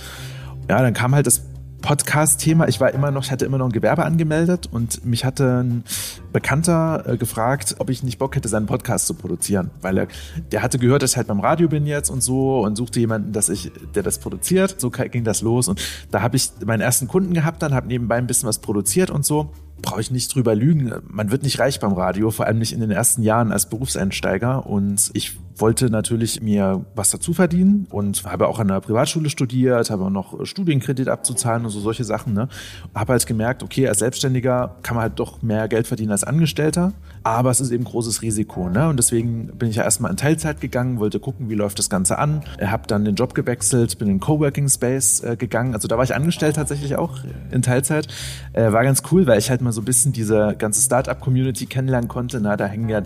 Ja, 0.69 0.81
dann 0.81 0.93
kam 0.93 1.13
halt 1.13 1.27
das 1.27 1.43
Podcast-Thema. 1.81 2.67
Ich 2.67 2.81
war 2.81 2.93
immer 2.93 3.11
noch, 3.11 3.23
ich 3.23 3.31
hatte 3.31 3.45
immer 3.45 3.57
noch 3.57 3.67
ein 3.67 3.71
Gewerbe 3.71 4.03
angemeldet 4.03 4.67
und 4.71 5.05
mich 5.05 5.23
hatte 5.23 5.65
Bekannter 6.38 7.03
äh, 7.08 7.17
gefragt, 7.17 7.77
ob 7.79 7.89
ich 7.89 8.03
nicht 8.03 8.20
Bock 8.20 8.36
hätte, 8.36 8.48
seinen 8.48 8.67
Podcast 8.67 9.08
zu 9.08 9.15
produzieren, 9.15 9.72
weil 9.82 9.98
er, 9.98 10.08
der 10.51 10.62
hatte 10.62 10.77
gehört, 10.77 11.01
dass 11.01 11.12
ich 11.12 11.17
halt 11.17 11.25
beim 11.25 11.39
Radio 11.39 11.67
bin 11.67 11.88
jetzt 11.88 12.12
und 12.12 12.22
so 12.22 12.60
und 12.60 12.75
suchte 12.75 13.00
jemanden, 13.00 13.34
dass 13.34 13.50
ich, 13.50 13.72
der 13.96 14.03
das 14.03 14.20
produziert. 14.20 14.79
So 14.79 14.91
ging 14.91 15.24
das 15.24 15.41
los 15.41 15.67
und 15.67 15.82
da 16.12 16.22
habe 16.22 16.36
ich 16.36 16.51
meinen 16.63 16.82
ersten 16.82 17.08
Kunden 17.08 17.34
gehabt, 17.34 17.63
dann 17.63 17.74
habe 17.74 17.88
nebenbei 17.88 18.17
ein 18.17 18.27
bisschen 18.27 18.48
was 18.48 18.60
produziert 18.60 19.10
und 19.10 19.25
so 19.25 19.51
brauche 19.82 20.01
ich 20.01 20.12
nicht 20.12 20.34
drüber 20.34 20.56
lügen. 20.56 20.94
Man 21.08 21.32
wird 21.32 21.44
nicht 21.44 21.60
reich 21.60 21.79
beim 21.79 21.94
Radio, 21.94 22.32
vor 22.32 22.46
allem 22.46 22.60
nicht 22.60 22.74
in 22.74 22.79
den 22.79 22.91
ersten 22.91 23.24
Jahren 23.24 23.51
als 23.51 23.70
Berufseinsteiger. 23.70 24.65
Und 24.65 25.12
ich 25.13 25.38
wollte 25.56 25.89
natürlich 25.89 26.41
mir 26.41 26.86
was 26.96 27.10
dazu 27.10 27.34
verdienen 27.34 27.88
und 27.89 28.24
habe 28.25 28.48
auch 28.48 28.60
an 28.60 28.67
der 28.67 28.79
Privatschule 28.79 29.29
studiert, 29.29 29.89
habe 29.89 30.06
auch 30.06 30.10
noch 30.10 30.46
Studienkredit 30.46 31.10
abzuzahlen 31.10 31.65
und 31.65 31.72
so 31.72 31.79
solche 31.79 32.03
Sachen. 32.03 32.34
Ne? 32.34 32.48
Habe 32.94 33.13
halt 33.13 33.25
gemerkt, 33.25 33.63
okay, 33.63 33.88
als 33.88 34.00
Selbstständiger 34.00 34.75
kann 34.84 34.96
man 34.96 35.03
halt 35.03 35.20
doch 35.20 35.41
mehr 35.41 35.67
Geld 35.67 35.88
verdienen 35.88 36.12
als 36.12 36.24
Angestellter, 36.27 36.93
aber 37.24 37.50
es 37.50 37.60
ist 37.60 37.72
eben 37.72 37.84
großes 37.84 38.22
Risiko. 38.22 38.69
Ne? 38.69 38.88
Und 38.88 38.98
deswegen 38.98 39.48
bin 39.48 39.69
ich 39.69 39.77
ja 39.77 39.84
erstmal 39.84 40.12
in 40.12 40.17
Teilzeit 40.17 40.62
gegangen, 40.62 41.00
wollte 41.00 41.19
gucken, 41.19 41.50
wie 41.50 41.55
läuft 41.55 41.79
das 41.79 41.89
Ganze 41.89 42.17
an. 42.17 42.43
Habe 42.62 42.88
dann 42.88 43.05
den 43.05 43.15
Job 43.15 43.34
gewechselt, 43.34 43.98
bin 43.98 44.07
in 44.07 44.19
Coworking 44.19 44.69
Space 44.69 45.22
äh, 45.22 45.36
gegangen. 45.36 45.74
Also 45.74 45.88
da 45.88 45.98
war 45.98 46.03
ich 46.03 46.15
angestellt 46.15 46.55
tatsächlich 46.55 46.96
auch 46.96 47.19
in 47.51 47.62
Teilzeit. 47.62 48.07
Äh, 48.53 48.72
war 48.72 48.84
ganz 48.84 49.03
cool, 49.12 49.27
weil 49.27 49.39
ich 49.39 49.50
halt 49.50 49.62
mal 49.62 49.72
so 49.72 49.81
ein 49.81 49.86
bisschen 49.86 50.13
diese 50.13 50.55
ganze 50.57 50.81
Startup-Community 50.81 51.65
kennenlernen 51.65 52.07
konnte. 52.07 52.39
Na, 52.41 52.55
da 52.55 52.65
hängen 52.65 52.89
ja 52.89 53.01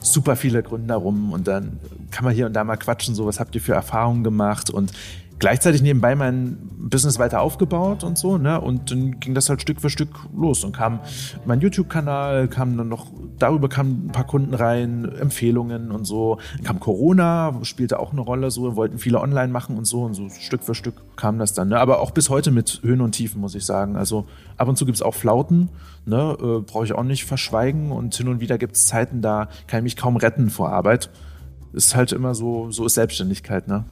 super 0.00 0.36
viele 0.36 0.62
Gründer 0.62 0.96
rum 0.96 1.32
und 1.32 1.48
dann 1.48 1.78
kann 2.10 2.24
man 2.24 2.34
hier 2.34 2.46
und 2.46 2.52
da 2.54 2.64
mal 2.64 2.76
quatschen, 2.76 3.14
so 3.14 3.26
was 3.26 3.40
habt 3.40 3.54
ihr 3.54 3.60
für 3.60 3.74
Erfahrungen 3.74 4.24
gemacht 4.24 4.70
und 4.70 4.92
gleichzeitig 5.38 5.82
nebenbei 5.82 6.14
mein 6.14 6.58
Business 6.78 7.18
weiter 7.18 7.40
aufgebaut 7.40 8.04
und 8.04 8.16
so, 8.16 8.38
ne? 8.38 8.60
Und 8.60 8.90
dann 8.90 9.18
ging 9.20 9.34
das 9.34 9.48
halt 9.48 9.60
Stück 9.60 9.80
für 9.80 9.90
Stück 9.90 10.08
los 10.34 10.64
und 10.64 10.74
kam 10.74 11.00
mein 11.44 11.60
YouTube-Kanal, 11.60 12.48
kam 12.48 12.76
dann 12.76 12.88
noch, 12.88 13.06
darüber 13.38 13.68
kamen 13.68 14.06
ein 14.06 14.12
paar 14.12 14.26
Kunden 14.26 14.54
rein, 14.54 15.04
Empfehlungen 15.04 15.90
und 15.90 16.04
so. 16.04 16.38
Dann 16.56 16.64
kam 16.64 16.80
Corona, 16.80 17.58
spielte 17.62 17.98
auch 17.98 18.12
eine 18.12 18.20
Rolle, 18.20 18.50
so, 18.50 18.76
wollten 18.76 18.98
viele 18.98 19.20
online 19.20 19.52
machen 19.52 19.76
und 19.76 19.84
so 19.84 20.02
und 20.02 20.14
so 20.14 20.28
Stück 20.28 20.62
für 20.62 20.74
Stück 20.74 20.94
kam 21.16 21.38
das 21.38 21.52
dann, 21.52 21.68
ne? 21.68 21.78
Aber 21.78 22.00
auch 22.00 22.12
bis 22.12 22.30
heute 22.30 22.50
mit 22.50 22.80
Höhen 22.82 23.00
und 23.00 23.12
Tiefen, 23.12 23.40
muss 23.40 23.54
ich 23.54 23.64
sagen. 23.64 23.96
Also 23.96 24.26
ab 24.56 24.68
und 24.68 24.76
zu 24.76 24.86
gibt's 24.86 25.02
auch 25.02 25.14
Flauten, 25.14 25.68
ne? 26.04 26.36
Äh, 26.40 26.60
Brauche 26.60 26.84
ich 26.84 26.94
auch 26.94 27.04
nicht 27.04 27.24
verschweigen 27.24 27.90
und 27.90 28.14
hin 28.14 28.28
und 28.28 28.40
wieder 28.40 28.58
gibt's 28.58 28.86
Zeiten, 28.86 29.22
da 29.22 29.48
kann 29.66 29.78
ich 29.78 29.84
mich 29.84 29.96
kaum 29.96 30.16
retten 30.16 30.50
vor 30.50 30.70
Arbeit. 30.70 31.10
Ist 31.72 31.94
halt 31.94 32.12
immer 32.12 32.34
so, 32.34 32.70
so 32.70 32.86
ist 32.86 32.94
Selbstständigkeit, 32.94 33.68
ne? 33.68 33.84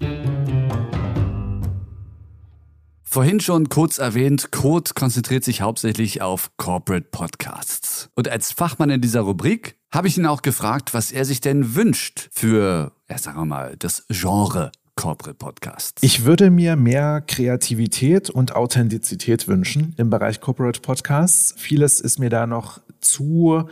Vorhin 3.14 3.38
schon 3.38 3.68
kurz 3.68 3.98
erwähnt, 3.98 4.50
Code 4.50 4.90
konzentriert 4.92 5.44
sich 5.44 5.60
hauptsächlich 5.60 6.20
auf 6.20 6.50
Corporate 6.56 7.06
Podcasts. 7.12 8.10
Und 8.16 8.28
als 8.28 8.50
Fachmann 8.50 8.90
in 8.90 9.00
dieser 9.00 9.20
Rubrik 9.20 9.76
habe 9.92 10.08
ich 10.08 10.18
ihn 10.18 10.26
auch 10.26 10.42
gefragt, 10.42 10.94
was 10.94 11.12
er 11.12 11.24
sich 11.24 11.40
denn 11.40 11.76
wünscht 11.76 12.28
für, 12.32 12.90
ja, 13.08 13.16
sagen 13.16 13.38
wir 13.38 13.44
mal, 13.44 13.76
das 13.78 14.04
Genre 14.08 14.72
Corporate 14.96 15.36
Podcasts. 15.36 16.02
Ich 16.02 16.24
würde 16.24 16.50
mir 16.50 16.74
mehr 16.74 17.20
Kreativität 17.20 18.30
und 18.30 18.56
Authentizität 18.56 19.46
wünschen 19.46 19.94
im 19.96 20.10
Bereich 20.10 20.40
Corporate 20.40 20.80
Podcasts. 20.80 21.54
Vieles 21.56 22.00
ist 22.00 22.18
mir 22.18 22.30
da 22.30 22.48
noch 22.48 22.80
zu 23.00 23.68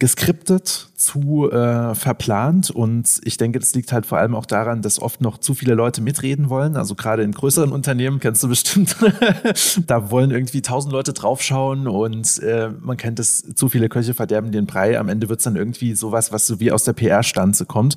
geskriptet, 0.00 0.88
zu 0.96 1.50
äh, 1.50 1.94
verplant 1.94 2.70
und 2.70 3.20
ich 3.24 3.36
denke, 3.36 3.58
das 3.58 3.74
liegt 3.74 3.92
halt 3.92 4.06
vor 4.06 4.18
allem 4.18 4.34
auch 4.34 4.46
daran, 4.46 4.82
dass 4.82 5.00
oft 5.00 5.20
noch 5.20 5.38
zu 5.38 5.54
viele 5.54 5.74
Leute 5.74 6.00
mitreden 6.00 6.48
wollen. 6.48 6.76
Also 6.76 6.94
gerade 6.94 7.22
in 7.22 7.32
größeren 7.32 7.70
Unternehmen 7.72 8.18
kennst 8.18 8.42
du 8.42 8.48
bestimmt, 8.48 8.96
da 9.86 10.10
wollen 10.10 10.30
irgendwie 10.30 10.62
tausend 10.62 10.92
Leute 10.92 11.12
draufschauen 11.12 11.86
und 11.86 12.38
äh, 12.42 12.70
man 12.80 12.96
kennt 12.96 13.18
es, 13.18 13.42
zu 13.54 13.68
viele 13.68 13.88
Köche 13.88 14.14
verderben 14.14 14.52
den 14.52 14.66
Brei. 14.66 14.98
Am 14.98 15.08
Ende 15.08 15.28
wird's 15.28 15.44
dann 15.44 15.56
irgendwie 15.56 15.94
sowas, 15.94 16.32
was 16.32 16.46
so 16.46 16.60
wie 16.60 16.72
aus 16.72 16.84
der 16.84 16.94
PR-Stanze 16.94 17.66
kommt. 17.66 17.96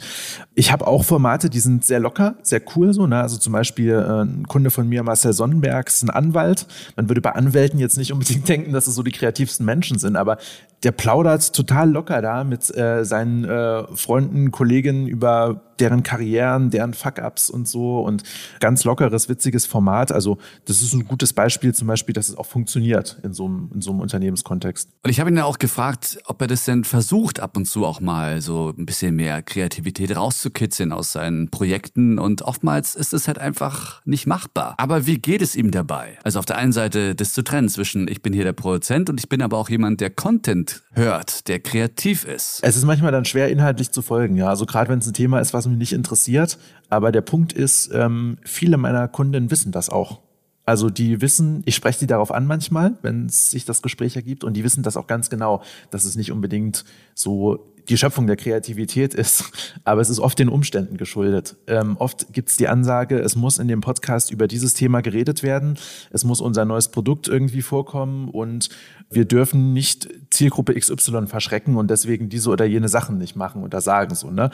Ich 0.53 0.71
habe 0.71 0.85
auch 0.85 1.05
Formate, 1.05 1.49
die 1.49 1.59
sind 1.61 1.85
sehr 1.85 1.99
locker, 2.01 2.35
sehr 2.41 2.61
cool 2.75 2.93
so. 2.93 3.07
Ne? 3.07 3.21
Also 3.21 3.37
zum 3.37 3.53
Beispiel 3.53 3.91
äh, 3.91 4.23
ein 4.23 4.47
Kunde 4.47 4.71
von 4.71 4.87
mir, 4.87 5.03
Marcel 5.03 5.31
Sonnenberg, 5.31 5.87
ist 5.87 6.03
ein 6.03 6.09
Anwalt. 6.09 6.67
Man 6.97 7.09
würde 7.09 7.21
bei 7.21 7.31
Anwälten 7.31 7.79
jetzt 7.79 7.97
nicht 7.97 8.11
unbedingt 8.11 8.47
denken, 8.49 8.73
dass 8.73 8.87
es 8.87 8.95
so 8.95 9.03
die 9.03 9.11
kreativsten 9.11 9.65
Menschen 9.65 9.99
sind, 9.99 10.17
aber 10.17 10.37
der 10.83 10.91
plaudert 10.91 11.53
total 11.53 11.89
locker 11.89 12.21
da 12.21 12.43
mit 12.43 12.75
äh, 12.75 13.05
seinen 13.05 13.45
äh, 13.45 13.83
Freunden, 13.95 14.51
Kollegen 14.51 15.07
über 15.07 15.61
deren 15.79 16.03
Karrieren, 16.03 16.69
deren 16.69 16.93
Fuck-ups 16.93 17.49
und 17.49 17.67
so 17.67 17.99
und 17.99 18.23
ganz 18.59 18.83
lockeres, 18.83 19.29
witziges 19.29 19.65
Format. 19.65 20.11
Also 20.11 20.37
das 20.65 20.81
ist 20.81 20.93
ein 20.93 21.05
gutes 21.05 21.33
Beispiel 21.33 21.73
zum 21.73 21.87
Beispiel, 21.87 22.13
dass 22.13 22.29
es 22.29 22.37
auch 22.37 22.45
funktioniert 22.45 23.19
in 23.23 23.33
so 23.33 23.45
einem, 23.45 23.71
in 23.73 23.81
so 23.81 23.91
einem 23.91 23.99
Unternehmenskontext. 24.01 24.89
Und 25.03 25.09
ich 25.09 25.19
habe 25.19 25.29
ihn 25.29 25.37
ja 25.37 25.45
auch 25.45 25.59
gefragt, 25.59 26.19
ob 26.25 26.41
er 26.41 26.47
das 26.47 26.65
denn 26.65 26.83
versucht, 26.83 27.39
ab 27.39 27.57
und 27.57 27.65
zu 27.65 27.85
auch 27.85 27.99
mal 27.99 28.41
so 28.41 28.73
ein 28.77 28.85
bisschen 28.85 29.15
mehr 29.15 29.41
Kreativität 29.41 30.15
rauszukitzeln 30.15 30.91
aus 30.91 31.11
seinen 31.11 31.49
Projekten 31.49 32.19
und 32.19 32.41
oftmals 32.41 32.95
ist 32.95 33.13
es 33.13 33.27
halt 33.27 33.39
einfach 33.39 34.01
nicht 34.05 34.27
machbar. 34.27 34.75
Aber 34.77 35.05
wie 35.05 35.17
geht 35.17 35.41
es 35.41 35.55
ihm 35.55 35.71
dabei? 35.71 36.17
Also 36.23 36.39
auf 36.39 36.45
der 36.45 36.57
einen 36.57 36.71
Seite 36.71 37.15
das 37.15 37.33
zu 37.33 37.43
trennen 37.43 37.69
zwischen 37.69 38.07
ich 38.07 38.21
bin 38.21 38.33
hier 38.33 38.43
der 38.43 38.53
Produzent 38.53 39.09
und 39.09 39.19
ich 39.19 39.29
bin 39.29 39.41
aber 39.41 39.57
auch 39.57 39.69
jemand, 39.69 40.01
der 40.01 40.09
Content 40.09 40.83
hört, 40.93 41.47
der 41.47 41.59
kreativ 41.59 42.25
ist. 42.25 42.59
Es 42.61 42.75
ist 42.75 42.85
manchmal 42.85 43.11
dann 43.11 43.25
schwer 43.25 43.49
inhaltlich 43.49 43.91
zu 43.91 44.01
folgen, 44.01 44.35
ja. 44.35 44.47
Also 44.47 44.65
gerade 44.65 44.89
wenn 44.89 44.99
es 44.99 45.07
ein 45.07 45.13
Thema 45.13 45.39
ist, 45.39 45.53
was 45.53 45.62
mich 45.69 45.77
nicht 45.77 45.93
interessiert. 45.93 46.57
Aber 46.89 47.11
der 47.11 47.21
Punkt 47.21 47.53
ist, 47.53 47.91
ähm, 47.93 48.37
viele 48.43 48.77
meiner 48.77 49.07
Kunden 49.07 49.51
wissen 49.51 49.71
das 49.71 49.89
auch. 49.89 50.19
Also 50.65 50.89
die 50.89 51.21
wissen, 51.21 51.61
ich 51.65 51.75
spreche 51.75 51.99
die 51.99 52.07
darauf 52.07 52.31
an 52.31 52.47
manchmal, 52.47 52.97
wenn 53.01 53.27
sich 53.27 53.65
das 53.65 53.81
Gespräch 53.81 54.15
ergibt, 54.15 54.43
und 54.43 54.53
die 54.53 54.63
wissen 54.63 54.83
das 54.83 54.95
auch 54.95 55.07
ganz 55.07 55.29
genau, 55.29 55.61
dass 55.91 56.05
es 56.05 56.15
nicht 56.15 56.31
unbedingt 56.31 56.85
so 57.15 57.73
die 57.89 57.97
Schöpfung 57.97 58.27
der 58.27 58.37
Kreativität 58.37 59.13
ist, 59.13 59.51
aber 59.83 59.99
es 59.99 60.09
ist 60.09 60.19
oft 60.19 60.39
den 60.39 60.47
Umständen 60.47 60.95
geschuldet. 60.95 61.57
Ähm, 61.67 61.97
oft 61.97 62.31
gibt 62.31 62.49
es 62.49 62.57
die 62.57 62.69
Ansage, 62.69 63.19
es 63.19 63.35
muss 63.35 63.57
in 63.57 63.67
dem 63.67 63.81
Podcast 63.81 64.31
über 64.31 64.47
dieses 64.47 64.73
Thema 64.73 65.01
geredet 65.01 65.43
werden, 65.43 65.77
es 66.11 66.23
muss 66.23 66.39
unser 66.39 66.63
neues 66.63 66.87
Produkt 66.89 67.27
irgendwie 67.27 67.61
vorkommen 67.61 68.29
und 68.29 68.69
wir 69.09 69.25
dürfen 69.25 69.73
nicht 69.73 70.09
Zielgruppe 70.29 70.73
XY 70.73 71.27
verschrecken 71.27 71.75
und 71.75 71.91
deswegen 71.91 72.29
diese 72.29 72.49
oder 72.49 72.65
jene 72.65 72.87
Sachen 72.87 73.17
nicht 73.17 73.35
machen 73.35 73.63
oder 73.63 73.81
sagen 73.81 74.15
so. 74.15 74.31
Ne? 74.31 74.49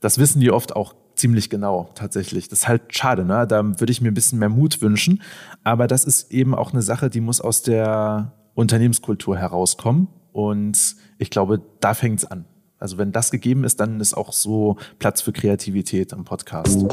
Das 0.00 0.18
wissen 0.18 0.40
die 0.40 0.50
oft 0.50 0.76
auch 0.76 0.94
ziemlich 1.16 1.50
genau 1.50 1.90
tatsächlich. 1.94 2.48
Das 2.48 2.60
ist 2.60 2.68
halt 2.68 2.96
schade, 2.96 3.24
ne? 3.24 3.46
Da 3.46 3.80
würde 3.80 3.90
ich 3.90 4.00
mir 4.00 4.08
ein 4.08 4.14
bisschen 4.14 4.38
mehr 4.38 4.48
Mut 4.48 4.80
wünschen. 4.80 5.22
Aber 5.64 5.86
das 5.86 6.04
ist 6.04 6.32
eben 6.32 6.54
auch 6.54 6.72
eine 6.72 6.82
Sache, 6.82 7.10
die 7.10 7.20
muss 7.20 7.40
aus 7.40 7.62
der 7.62 8.32
Unternehmenskultur 8.54 9.36
herauskommen. 9.36 10.08
Und 10.32 10.96
ich 11.18 11.30
glaube, 11.30 11.60
da 11.80 11.94
fängt 11.94 12.20
es 12.20 12.30
an. 12.30 12.44
Also 12.78 12.96
wenn 12.96 13.10
das 13.10 13.32
gegeben 13.32 13.64
ist, 13.64 13.80
dann 13.80 13.98
ist 13.98 14.14
auch 14.14 14.32
so 14.32 14.76
Platz 15.00 15.20
für 15.20 15.32
Kreativität 15.32 16.12
am 16.12 16.24
Podcast. 16.24 16.86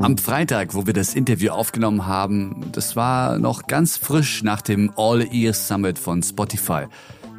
Am 0.00 0.16
Freitag, 0.16 0.74
wo 0.74 0.86
wir 0.86 0.94
das 0.94 1.14
Interview 1.14 1.50
aufgenommen 1.50 2.06
haben, 2.06 2.70
das 2.72 2.96
war 2.96 3.38
noch 3.38 3.66
ganz 3.66 3.98
frisch 3.98 4.42
nach 4.42 4.62
dem 4.62 4.90
All 4.96 5.20
Ears 5.34 5.68
Summit 5.68 5.98
von 5.98 6.22
Spotify 6.22 6.86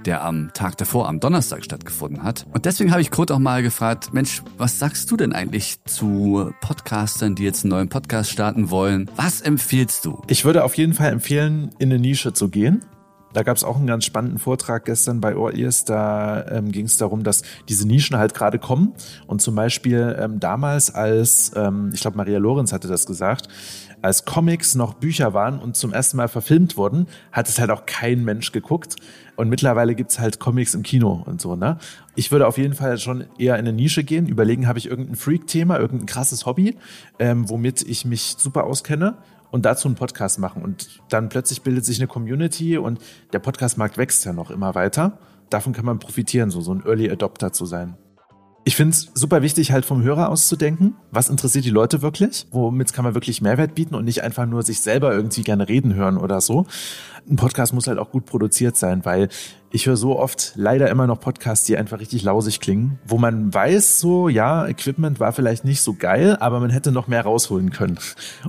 der 0.08 0.24
am 0.24 0.52
Tag 0.54 0.78
davor, 0.78 1.08
am 1.08 1.20
Donnerstag 1.20 1.64
stattgefunden 1.64 2.24
hat. 2.24 2.48
Und 2.54 2.66
deswegen 2.66 2.92
habe 2.92 3.02
ich 3.02 3.12
Kurt 3.12 3.32
auch 3.32 3.40
mal 3.40 3.62
gefragt, 3.62 4.14
Mensch, 4.14 4.42
was 4.58 4.80
sagst 4.80 5.12
du 5.12 5.18
denn 5.18 5.34
eigentlich 5.34 5.84
zu 5.84 6.52
Podcastern, 6.62 7.36
die 7.36 7.44
jetzt 7.44 7.64
einen 7.64 7.72
neuen 7.72 7.90
Podcast 7.90 8.32
starten 8.32 8.72
wollen? 8.72 9.12
Was 9.16 9.42
empfiehlst 9.42 10.06
du? 10.06 10.22
Ich 10.28 10.46
würde 10.46 10.64
auf 10.64 10.76
jeden 10.76 10.94
Fall 10.94 11.12
empfehlen, 11.12 11.70
in 11.78 11.92
eine 11.92 12.00
Nische 12.00 12.34
zu 12.34 12.50
gehen. 12.50 12.86
Da 13.34 13.44
gab 13.44 13.58
es 13.58 13.64
auch 13.64 13.76
einen 13.76 13.86
ganz 13.86 14.06
spannenden 14.06 14.40
Vortrag 14.40 14.86
gestern 14.86 15.20
bei 15.20 15.36
OERS. 15.36 15.86
Da 15.86 16.46
ähm, 16.50 16.72
ging 16.72 16.86
es 16.86 16.98
darum, 16.98 17.24
dass 17.24 17.44
diese 17.68 17.86
Nischen 17.86 18.18
halt 18.18 18.34
gerade 18.34 18.58
kommen. 18.58 18.94
Und 19.28 19.42
zum 19.42 19.54
Beispiel 19.54 20.18
ähm, 20.20 20.40
damals, 20.40 20.90
als, 20.96 21.52
ähm, 21.56 21.92
ich 21.94 22.02
glaube, 22.02 22.18
Maria 22.18 22.40
Lorenz 22.40 22.72
hatte 22.72 22.88
das 22.88 23.06
gesagt, 23.06 23.50
als 24.02 24.26
Comics 24.26 24.76
noch 24.76 24.94
Bücher 24.94 25.34
waren 25.34 25.60
und 25.60 25.76
zum 25.76 25.94
ersten 25.94 26.18
Mal 26.18 26.28
verfilmt 26.28 26.78
wurden, 26.78 27.08
hat 27.32 27.50
es 27.50 27.60
halt 27.60 27.72
auch 27.72 27.86
kein 27.86 28.24
Mensch 28.24 28.52
geguckt. 28.52 28.96
Und 29.36 29.50
mittlerweile 29.50 29.96
gibt's 29.96 30.20
halt 30.20 30.40
Comics 30.40 30.74
im 30.74 30.84
Kino 30.84 31.24
und 31.26 31.42
so, 31.42 31.56
ne? 31.56 31.78
Ich 32.16 32.32
würde 32.32 32.48
auf 32.48 32.58
jeden 32.58 32.74
Fall 32.74 32.98
schon 32.98 33.26
eher 33.38 33.56
in 33.56 33.68
eine 33.68 33.74
Nische 33.74 34.04
gehen, 34.04 34.28
überlegen, 34.28 34.68
habe 34.68 34.80
ich 34.80 34.88
irgendein 34.88 35.16
Freak-Thema, 35.16 35.80
irgendein 35.80 36.08
krasses 36.08 36.46
Hobby, 36.46 36.76
ähm, 37.20 37.48
womit 37.50 37.84
ich 37.84 38.06
mich 38.06 38.36
super 38.38 38.64
auskenne 38.64 39.18
und 39.52 39.66
dazu 39.66 39.88
einen 39.88 39.96
Podcast 39.96 40.40
machen. 40.40 40.64
Und 40.64 41.02
dann 41.10 41.30
plötzlich 41.30 41.62
bildet 41.62 41.86
sich 41.86 42.00
eine 42.00 42.08
Community 42.08 42.78
und 42.78 43.00
der 43.34 43.40
Podcastmarkt 43.40 43.98
wächst 43.98 44.26
ja 44.26 44.34
noch 44.34 44.52
immer 44.52 44.76
weiter. 44.76 45.20
Davon 45.50 45.74
kann 45.74 45.86
man 45.86 46.00
profitieren, 46.00 46.50
so, 46.50 46.62
so 46.62 46.74
ein 46.74 46.84
Early 46.86 47.10
Adopter 47.10 47.54
zu 47.54 47.66
sein. 47.66 47.96
Ich 48.68 48.76
finde 48.76 48.92
es 48.92 49.10
super 49.14 49.42
wichtig, 49.42 49.72
halt 49.72 49.86
vom 49.86 50.04
Hörer 50.04 50.28
auszudenken. 50.28 50.96
Was 51.10 51.30
interessiert 51.30 51.64
die 51.64 51.70
Leute 51.70 52.02
wirklich? 52.02 52.48
Womit 52.52 52.92
kann 52.92 53.06
man 53.06 53.14
wirklich 53.14 53.42
Mehrwert 53.42 53.76
bieten 53.76 53.96
und 53.96 54.04
nicht 54.04 54.24
einfach 54.24 54.46
nur 54.46 54.62
sich 54.62 54.82
selber 54.82 55.14
irgendwie 55.14 55.44
gerne 55.44 55.70
reden 55.70 55.94
hören 55.94 56.18
oder 56.18 56.42
so. 56.42 56.66
Ein 57.30 57.36
Podcast 57.36 57.74
muss 57.74 57.88
halt 57.88 58.00
auch 58.00 58.12
gut 58.12 58.26
produziert 58.26 58.78
sein, 58.78 59.04
weil 59.04 59.28
ich 59.70 59.86
höre 59.86 59.98
so 59.98 60.18
oft 60.18 60.54
leider 60.56 60.90
immer 60.90 61.08
noch 61.08 61.20
Podcasts, 61.20 61.66
die 61.66 61.76
einfach 61.76 62.00
richtig 62.00 62.24
lausig 62.24 62.62
klingen, 62.62 63.00
wo 63.06 63.18
man 63.18 63.54
weiß, 63.54 64.00
so, 64.00 64.30
ja, 64.30 64.66
Equipment 64.66 65.20
war 65.20 65.34
vielleicht 65.34 65.66
nicht 65.66 65.82
so 65.82 65.94
geil, 65.94 66.38
aber 66.40 66.62
man 66.62 66.70
hätte 66.70 66.94
noch 66.94 67.08
mehr 67.08 67.24
rausholen 67.24 67.72
können. 67.72 68.00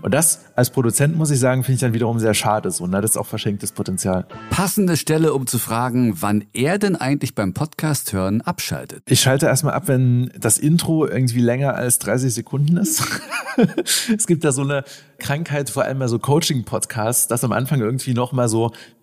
Und 0.01 0.15
das 0.15 0.45
als 0.55 0.71
Produzent, 0.71 1.17
muss 1.17 1.33
ich 1.33 1.41
sagen, 1.41 1.65
finde 1.65 1.75
ich 1.75 1.81
dann 1.81 1.93
wiederum 1.93 2.21
sehr 2.21 2.35
schade, 2.35 2.71
so, 2.71 2.87
ne? 2.87 3.01
Das 3.01 3.13
ist 3.13 3.17
auch 3.17 3.27
verschenktes 3.27 3.73
Potenzial. 3.73 4.27
Passende 4.51 4.97
Stelle, 4.97 5.35
um 5.35 5.49
zu 5.49 5.59
fragen, 5.59 6.15
wann 6.21 6.45
er 6.53 6.79
denn 6.79 6.95
eigentlich 6.95 7.35
beim 7.35 7.53
Podcast 7.53 8.13
hören 8.13 8.41
abschaltet. 8.41 9.03
Ich 9.07 9.21
schalte 9.21 9.47
erstmal 9.47 9.75
ab, 9.75 9.85
wenn 9.87 10.31
das 10.39 10.57
Intro 10.57 11.05
irgendwie 11.05 11.41
länger 11.41 11.75
als 11.75 11.99
30 11.99 12.33
Sekunden 12.33 12.77
ist. 12.77 13.03
es 14.17 14.29
gibt 14.29 14.45
da 14.45 14.53
so 14.53 14.63
eine 14.63 14.85
Krankheit, 15.19 15.69
vor 15.69 15.83
allem 15.83 15.99
bei 15.99 16.07
so 16.07 16.21
Coaching-Podcasts, 16.21 17.27
dass 17.27 17.43
am 17.43 17.51
Anfang 17.53 17.81
irgendwie 17.81 18.15
noch 18.15 18.31
mal 18.31 18.49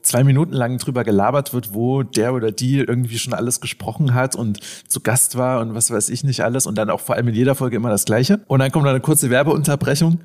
zwei 0.02 0.24
Minuten 0.24 0.54
lang 0.54 0.78
drüber 0.78 1.04
gelabert 1.04 1.54
wird, 1.54 1.74
wo 1.74 2.04
der 2.04 2.34
oder 2.34 2.52
die 2.52 2.78
irgendwie 2.78 3.18
schon 3.18 3.34
alles 3.34 3.60
gesprochen 3.60 4.14
hat 4.14 4.36
und 4.36 4.60
zu 4.88 5.00
Gast 5.02 5.38
war 5.38 5.62
und 5.62 5.74
was 5.74 5.92
weiß 5.92 6.10
ich 6.10 6.24
nicht 6.24 6.42
alles 6.42 6.68
und 6.68 6.76
dann 6.78 6.90
auch 6.90 7.00
vor 7.00 7.16
allem 7.16 7.28
in 7.28 7.36
jeder 7.36 7.56
Folge 7.56 7.76
immer 7.76 7.90
das 7.90 8.06
Gleiche. 8.06 8.42
Und 8.48 8.60
dann 8.60 8.72
kommt 8.72 8.86
noch 8.86 8.92
eine 8.92 9.02
kurze 9.02 9.30
Werbeunterbrechung. 9.30 10.22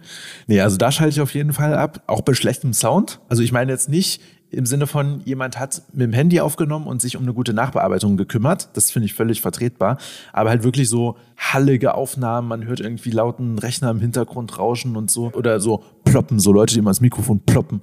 Nee, 0.46 0.60
also 0.60 0.76
da 0.76 0.92
schalte 0.92 1.10
ich 1.10 1.20
auf 1.20 1.34
jeden 1.34 1.52
Fall 1.52 1.74
ab, 1.74 2.02
auch 2.06 2.20
bei 2.20 2.34
schlechtem 2.34 2.72
Sound. 2.72 3.20
Also 3.28 3.42
ich 3.42 3.52
meine 3.52 3.72
jetzt 3.72 3.88
nicht, 3.88 4.20
im 4.50 4.66
Sinne 4.66 4.86
von, 4.86 5.20
jemand 5.24 5.58
hat 5.58 5.82
mit 5.92 6.02
dem 6.02 6.12
Handy 6.12 6.40
aufgenommen 6.40 6.86
und 6.86 7.00
sich 7.00 7.16
um 7.16 7.22
eine 7.22 7.32
gute 7.32 7.54
Nachbearbeitung 7.54 8.16
gekümmert. 8.16 8.68
Das 8.74 8.90
finde 8.90 9.06
ich 9.06 9.14
völlig 9.14 9.40
vertretbar. 9.40 9.98
Aber 10.32 10.50
halt 10.50 10.64
wirklich 10.64 10.88
so 10.88 11.16
hallige 11.36 11.94
Aufnahmen, 11.94 12.48
man 12.48 12.64
hört 12.64 12.80
irgendwie 12.80 13.10
lauten 13.10 13.58
Rechner 13.58 13.90
im 13.90 14.00
Hintergrund 14.00 14.58
rauschen 14.58 14.96
und 14.96 15.10
so. 15.10 15.32
Oder 15.32 15.60
so 15.60 15.84
ploppen, 16.04 16.40
so 16.40 16.52
Leute, 16.52 16.74
die 16.74 16.80
immer 16.80 16.90
ins 16.90 17.00
Mikrofon 17.00 17.40
ploppen. 17.40 17.82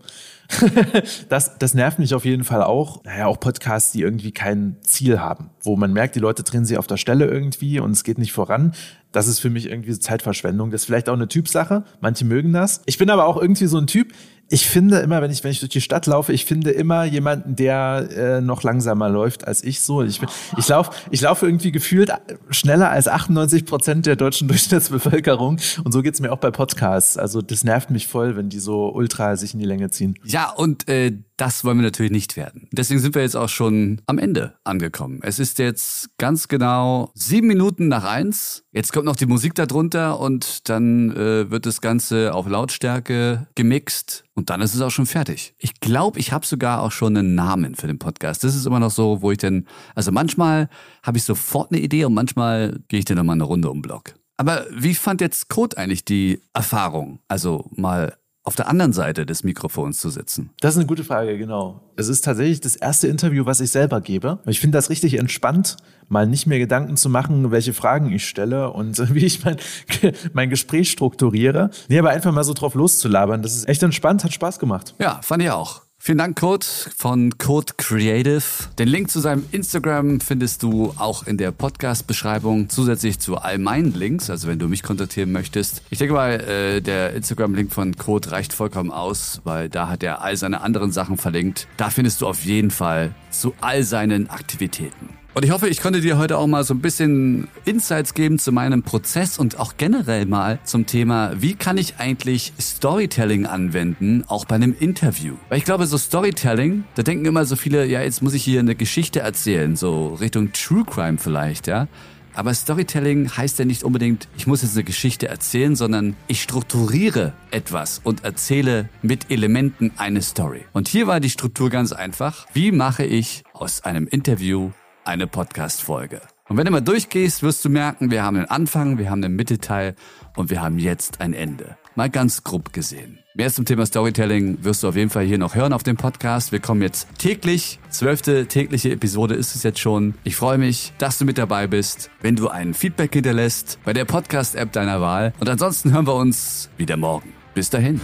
das, 1.29 1.57
das 1.57 1.73
nervt 1.73 1.99
mich 1.99 2.13
auf 2.13 2.25
jeden 2.25 2.43
Fall 2.43 2.63
auch. 2.63 3.03
Naja, 3.03 3.27
auch 3.27 3.39
Podcasts, 3.39 3.91
die 3.91 4.01
irgendwie 4.01 4.31
kein 4.31 4.77
Ziel 4.81 5.19
haben, 5.19 5.49
wo 5.61 5.75
man 5.75 5.93
merkt, 5.93 6.15
die 6.15 6.19
Leute 6.19 6.43
drehen 6.43 6.65
sich 6.65 6.77
auf 6.77 6.87
der 6.87 6.97
Stelle 6.97 7.25
irgendwie 7.25 7.79
und 7.79 7.91
es 7.91 8.03
geht 8.03 8.17
nicht 8.17 8.31
voran. 8.33 8.73
Das 9.11 9.27
ist 9.27 9.39
für 9.39 9.49
mich 9.49 9.69
irgendwie 9.69 9.97
Zeitverschwendung. 9.97 10.71
Das 10.71 10.81
ist 10.81 10.85
vielleicht 10.85 11.09
auch 11.09 11.13
eine 11.13 11.27
Typsache. 11.27 11.83
Manche 12.01 12.25
mögen 12.25 12.53
das. 12.53 12.81
Ich 12.85 12.97
bin 12.97 13.09
aber 13.09 13.25
auch 13.25 13.41
irgendwie 13.41 13.67
so 13.67 13.77
ein 13.77 13.87
Typ, 13.87 14.13
ich 14.49 14.67
finde 14.67 14.99
immer, 14.99 15.21
wenn 15.21 15.31
ich, 15.31 15.43
wenn 15.43 15.51
ich 15.51 15.59
durch 15.59 15.71
die 15.71 15.81
Stadt 15.81 16.05
laufe, 16.05 16.31
ich 16.31 16.45
finde 16.45 16.71
immer 16.71 17.03
jemanden, 17.03 17.55
der 17.55 18.07
äh, 18.15 18.41
noch 18.41 18.63
langsamer 18.63 19.09
läuft 19.09 19.47
als 19.47 19.63
ich 19.63 19.81
so. 19.81 20.03
Ich, 20.03 20.21
ich 20.57 20.67
laufe 20.67 20.91
ich 21.11 21.21
laufe 21.21 21.45
irgendwie 21.45 21.71
gefühlt 21.71 22.11
schneller 22.49 22.89
als 22.89 23.07
98 23.07 23.65
Prozent 23.65 24.05
der 24.05 24.15
deutschen 24.15 24.47
Durchschnittsbevölkerung. 24.47 25.59
Und 25.83 25.91
so 25.91 26.01
geht's 26.01 26.19
mir 26.19 26.31
auch 26.31 26.37
bei 26.37 26.51
Podcasts. 26.51 27.17
Also 27.17 27.41
das 27.41 27.63
nervt 27.63 27.89
mich 27.89 28.07
voll, 28.07 28.35
wenn 28.37 28.49
die 28.49 28.59
so 28.59 28.93
ultra 28.93 29.35
sich 29.35 29.53
in 29.53 29.59
die 29.59 29.65
Länge 29.65 29.89
ziehen. 29.89 30.17
Ja, 30.23 30.51
und 30.51 30.87
äh, 30.87 31.13
das 31.37 31.63
wollen 31.63 31.77
wir 31.77 31.83
natürlich 31.83 32.11
nicht 32.11 32.35
werden. 32.35 32.67
Deswegen 32.71 32.99
sind 32.99 33.15
wir 33.15 33.21
jetzt 33.21 33.35
auch 33.35 33.49
schon 33.49 34.01
am 34.07 34.17
Ende 34.17 34.55
angekommen. 34.63 35.19
Es 35.21 35.39
ist 35.39 35.59
jetzt 35.59 36.09
ganz 36.17 36.47
genau 36.47 37.11
sieben 37.13 37.47
Minuten 37.47 37.87
nach 37.87 38.03
eins. 38.03 38.63
Jetzt 38.71 38.91
kommt 38.91 39.05
noch 39.05 39.15
die 39.15 39.27
Musik 39.27 39.53
darunter 39.55 40.19
und 40.19 40.67
dann 40.69 41.11
äh, 41.11 41.51
wird 41.51 41.65
das 41.65 41.81
Ganze 41.81 42.33
auf 42.33 42.47
Lautstärke 42.47 43.47
gemixt 43.55 44.23
und 44.37 44.51
dann 44.51 44.61
ist 44.61 44.75
es 44.75 44.81
auch 44.81 44.91
schon 44.91 45.07
fertig. 45.07 45.55
Ich 45.57 45.79
glaube, 45.79 46.19
ich 46.19 46.31
habe 46.31 46.45
sogar 46.45 46.83
auch 46.83 46.91
schon 46.91 47.17
einen 47.17 47.33
Namen 47.33 47.73
für 47.73 47.87
den 47.87 47.97
Podcast. 47.97 48.43
Das 48.43 48.55
ist 48.55 48.67
immer 48.67 48.79
noch 48.79 48.91
so, 48.91 49.23
wo 49.23 49.31
ich 49.31 49.39
dann, 49.39 49.65
also 49.95 50.11
manchmal 50.11 50.69
habe 51.01 51.17
ich 51.17 51.23
sofort 51.23 51.71
eine 51.71 51.81
Idee 51.81 52.05
und 52.05 52.13
manchmal 52.13 52.79
gehe 52.87 52.99
ich 52.99 53.05
dann 53.05 53.17
nochmal 53.17 53.33
eine 53.33 53.45
Runde 53.45 53.71
um 53.71 53.77
den 53.77 53.81
Block. 53.81 54.13
Aber 54.37 54.67
wie 54.71 54.93
fand 54.93 55.21
jetzt 55.21 55.49
Code 55.49 55.75
eigentlich 55.79 56.05
die 56.05 56.39
Erfahrung? 56.53 57.19
Also 57.27 57.65
mal 57.75 58.15
auf 58.47 58.55
der 58.55 58.69
anderen 58.69 58.93
Seite 58.93 59.25
des 59.25 59.43
Mikrofons 59.43 59.99
zu 59.99 60.09
sitzen? 60.09 60.51
Das 60.61 60.73
ist 60.73 60.77
eine 60.77 60.87
gute 60.87 61.03
Frage, 61.03 61.37
genau. 61.37 61.81
Es 61.97 62.07
ist 62.07 62.23
tatsächlich 62.23 62.61
das 62.61 62.77
erste 62.77 63.09
Interview, 63.09 63.45
was 63.45 63.59
ich 63.59 63.71
selber 63.71 63.99
gebe. 63.99 64.39
Ich 64.45 64.61
finde 64.61 64.77
das 64.77 64.89
richtig 64.89 65.15
entspannt, 65.15 65.75
mal 66.07 66.25
nicht 66.25 66.47
mehr 66.47 66.57
Gedanken 66.57 66.95
zu 66.95 67.09
machen, 67.09 67.51
welche 67.51 67.73
Fragen 67.73 68.09
ich 68.13 68.25
stelle 68.25 68.71
und 68.71 68.97
wie 69.13 69.25
ich 69.25 69.43
mein, 69.43 69.57
mein 70.33 70.49
Gespräch 70.49 70.89
strukturiere. 70.89 71.71
Nee, 71.89 71.99
aber 71.99 72.11
einfach 72.11 72.31
mal 72.31 72.45
so 72.45 72.53
drauf 72.53 72.73
loszulabern. 72.73 73.41
Das 73.41 73.53
ist 73.53 73.67
echt 73.67 73.83
entspannt, 73.83 74.23
hat 74.23 74.31
Spaß 74.31 74.59
gemacht. 74.59 74.95
Ja, 74.97 75.19
fand 75.21 75.43
ich 75.43 75.51
auch. 75.51 75.81
Vielen 76.07 76.19
Dank, 76.19 76.39
Code 76.39 76.65
von 76.95 77.37
Code 77.37 77.73
Creative. 77.75 78.41
Den 78.79 78.87
Link 78.87 79.11
zu 79.11 79.19
seinem 79.19 79.43
Instagram 79.51 80.21
findest 80.21 80.63
du 80.63 80.93
auch 80.95 81.27
in 81.27 81.37
der 81.37 81.51
Podcast-Beschreibung, 81.51 82.69
zusätzlich 82.69 83.19
zu 83.19 83.35
all 83.35 83.57
meinen 83.57 83.93
Links, 83.93 84.29
also 84.29 84.47
wenn 84.47 84.57
du 84.57 84.69
mich 84.69 84.83
kontaktieren 84.83 85.33
möchtest. 85.33 85.81
Ich 85.89 85.97
denke 85.97 86.13
mal, 86.13 86.39
äh, 86.39 86.81
der 86.81 87.11
Instagram-Link 87.13 87.73
von 87.73 87.97
Code 87.97 88.31
reicht 88.31 88.53
vollkommen 88.53 88.89
aus, 88.89 89.41
weil 89.43 89.67
da 89.67 89.89
hat 89.89 90.01
er 90.01 90.21
all 90.21 90.37
seine 90.37 90.61
anderen 90.61 90.93
Sachen 90.93 91.17
verlinkt. 91.17 91.67
Da 91.75 91.89
findest 91.89 92.21
du 92.21 92.27
auf 92.27 92.45
jeden 92.45 92.71
Fall 92.71 93.13
zu 93.29 93.53
all 93.59 93.83
seinen 93.83 94.29
Aktivitäten. 94.29 95.09
Und 95.37 95.45
ich 95.45 95.51
hoffe, 95.51 95.69
ich 95.69 95.81
konnte 95.81 96.01
dir 96.01 96.17
heute 96.17 96.35
auch 96.35 96.47
mal 96.47 96.63
so 96.63 96.73
ein 96.73 96.79
bisschen 96.79 97.47
Insights 97.63 98.15
geben 98.15 98.39
zu 98.39 98.51
meinem 98.51 98.81
Prozess 98.81 99.37
und 99.37 99.59
auch 99.59 99.75
generell 99.77 100.25
mal 100.25 100.57
zum 100.63 100.87
Thema, 100.87 101.31
wie 101.39 101.53
kann 101.53 101.77
ich 101.77 101.97
eigentlich 101.99 102.53
Storytelling 102.59 103.45
anwenden, 103.45 104.23
auch 104.29 104.45
bei 104.45 104.55
einem 104.55 104.75
Interview. 104.79 105.35
Weil 105.49 105.59
ich 105.59 105.63
glaube, 105.63 105.85
so 105.85 105.95
Storytelling, 105.95 106.85
da 106.95 107.03
denken 107.03 107.25
immer 107.25 107.45
so 107.45 107.55
viele, 107.55 107.85
ja, 107.85 108.01
jetzt 108.01 108.23
muss 108.23 108.33
ich 108.33 108.43
hier 108.43 108.61
eine 108.61 108.73
Geschichte 108.73 109.19
erzählen, 109.19 109.75
so 109.75 110.15
Richtung 110.15 110.53
True 110.53 110.83
Crime 110.83 111.19
vielleicht, 111.19 111.67
ja. 111.67 111.87
Aber 112.33 112.51
Storytelling 112.51 113.29
heißt 113.37 113.59
ja 113.59 113.65
nicht 113.65 113.83
unbedingt, 113.83 114.27
ich 114.37 114.47
muss 114.47 114.63
jetzt 114.63 114.73
eine 114.73 114.85
Geschichte 114.85 115.27
erzählen, 115.27 115.75
sondern 115.75 116.15
ich 116.25 116.41
strukturiere 116.41 117.33
etwas 117.51 118.01
und 118.03 118.23
erzähle 118.23 118.89
mit 119.03 119.29
Elementen 119.29 119.91
eine 119.97 120.23
Story. 120.23 120.65
Und 120.73 120.87
hier 120.87 121.05
war 121.05 121.19
die 121.19 121.29
Struktur 121.29 121.69
ganz 121.69 121.91
einfach. 121.91 122.47
Wie 122.53 122.71
mache 122.71 123.05
ich 123.05 123.43
aus 123.53 123.83
einem 123.83 124.07
Interview 124.07 124.71
eine 125.07 125.25
Podcast-Folge. 125.25 126.21
Und 126.49 126.57
wenn 126.57 126.65
du 126.65 126.71
mal 126.71 126.81
durchgehst, 126.81 127.41
wirst 127.41 127.63
du 127.63 127.69
merken, 127.69 128.11
wir 128.11 128.23
haben 128.23 128.37
einen 128.37 128.45
Anfang, 128.45 128.97
wir 128.97 129.09
haben 129.09 129.23
einen 129.23 129.35
Mittelteil 129.35 129.95
und 130.35 130.49
wir 130.49 130.61
haben 130.61 130.79
jetzt 130.79 131.21
ein 131.21 131.33
Ende. 131.33 131.77
Mal 131.95 132.09
ganz 132.09 132.43
grob 132.43 132.73
gesehen. 132.73 133.19
Mehr 133.33 133.51
zum 133.51 133.65
Thema 133.65 133.85
Storytelling 133.85 134.63
wirst 134.63 134.83
du 134.83 134.89
auf 134.89 134.95
jeden 134.95 135.09
Fall 135.09 135.25
hier 135.25 135.37
noch 135.37 135.55
hören 135.55 135.73
auf 135.73 135.83
dem 135.83 135.97
Podcast. 135.97 136.51
Wir 136.51 136.59
kommen 136.59 136.81
jetzt 136.81 137.07
täglich, 137.17 137.79
zwölfte 137.89 138.47
tägliche 138.47 138.91
Episode 138.91 139.35
ist 139.35 139.55
es 139.55 139.63
jetzt 139.63 139.79
schon. 139.79 140.13
Ich 140.23 140.35
freue 140.35 140.57
mich, 140.57 140.93
dass 140.97 141.17
du 141.17 141.25
mit 141.25 141.37
dabei 141.37 141.67
bist, 141.67 142.11
wenn 142.21 142.35
du 142.35 142.49
ein 142.49 142.73
Feedback 142.73 143.13
hinterlässt 143.13 143.79
bei 143.83 143.93
der 143.93 144.05
Podcast-App 144.05 144.71
deiner 144.73 145.01
Wahl. 145.01 145.33
Und 145.39 145.49
ansonsten 145.49 145.91
hören 145.91 146.05
wir 146.05 146.15
uns 146.15 146.69
wieder 146.77 146.97
morgen. 146.97 147.33
Bis 147.53 147.69
dahin. 147.69 147.99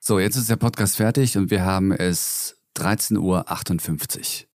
So, 0.00 0.18
jetzt 0.18 0.36
ist 0.36 0.50
der 0.50 0.56
Podcast 0.56 0.96
fertig 0.96 1.36
und 1.38 1.50
wir 1.50 1.64
haben 1.64 1.92
es 1.92 2.56
13.58 2.76 3.18
Uhr. 3.20 4.48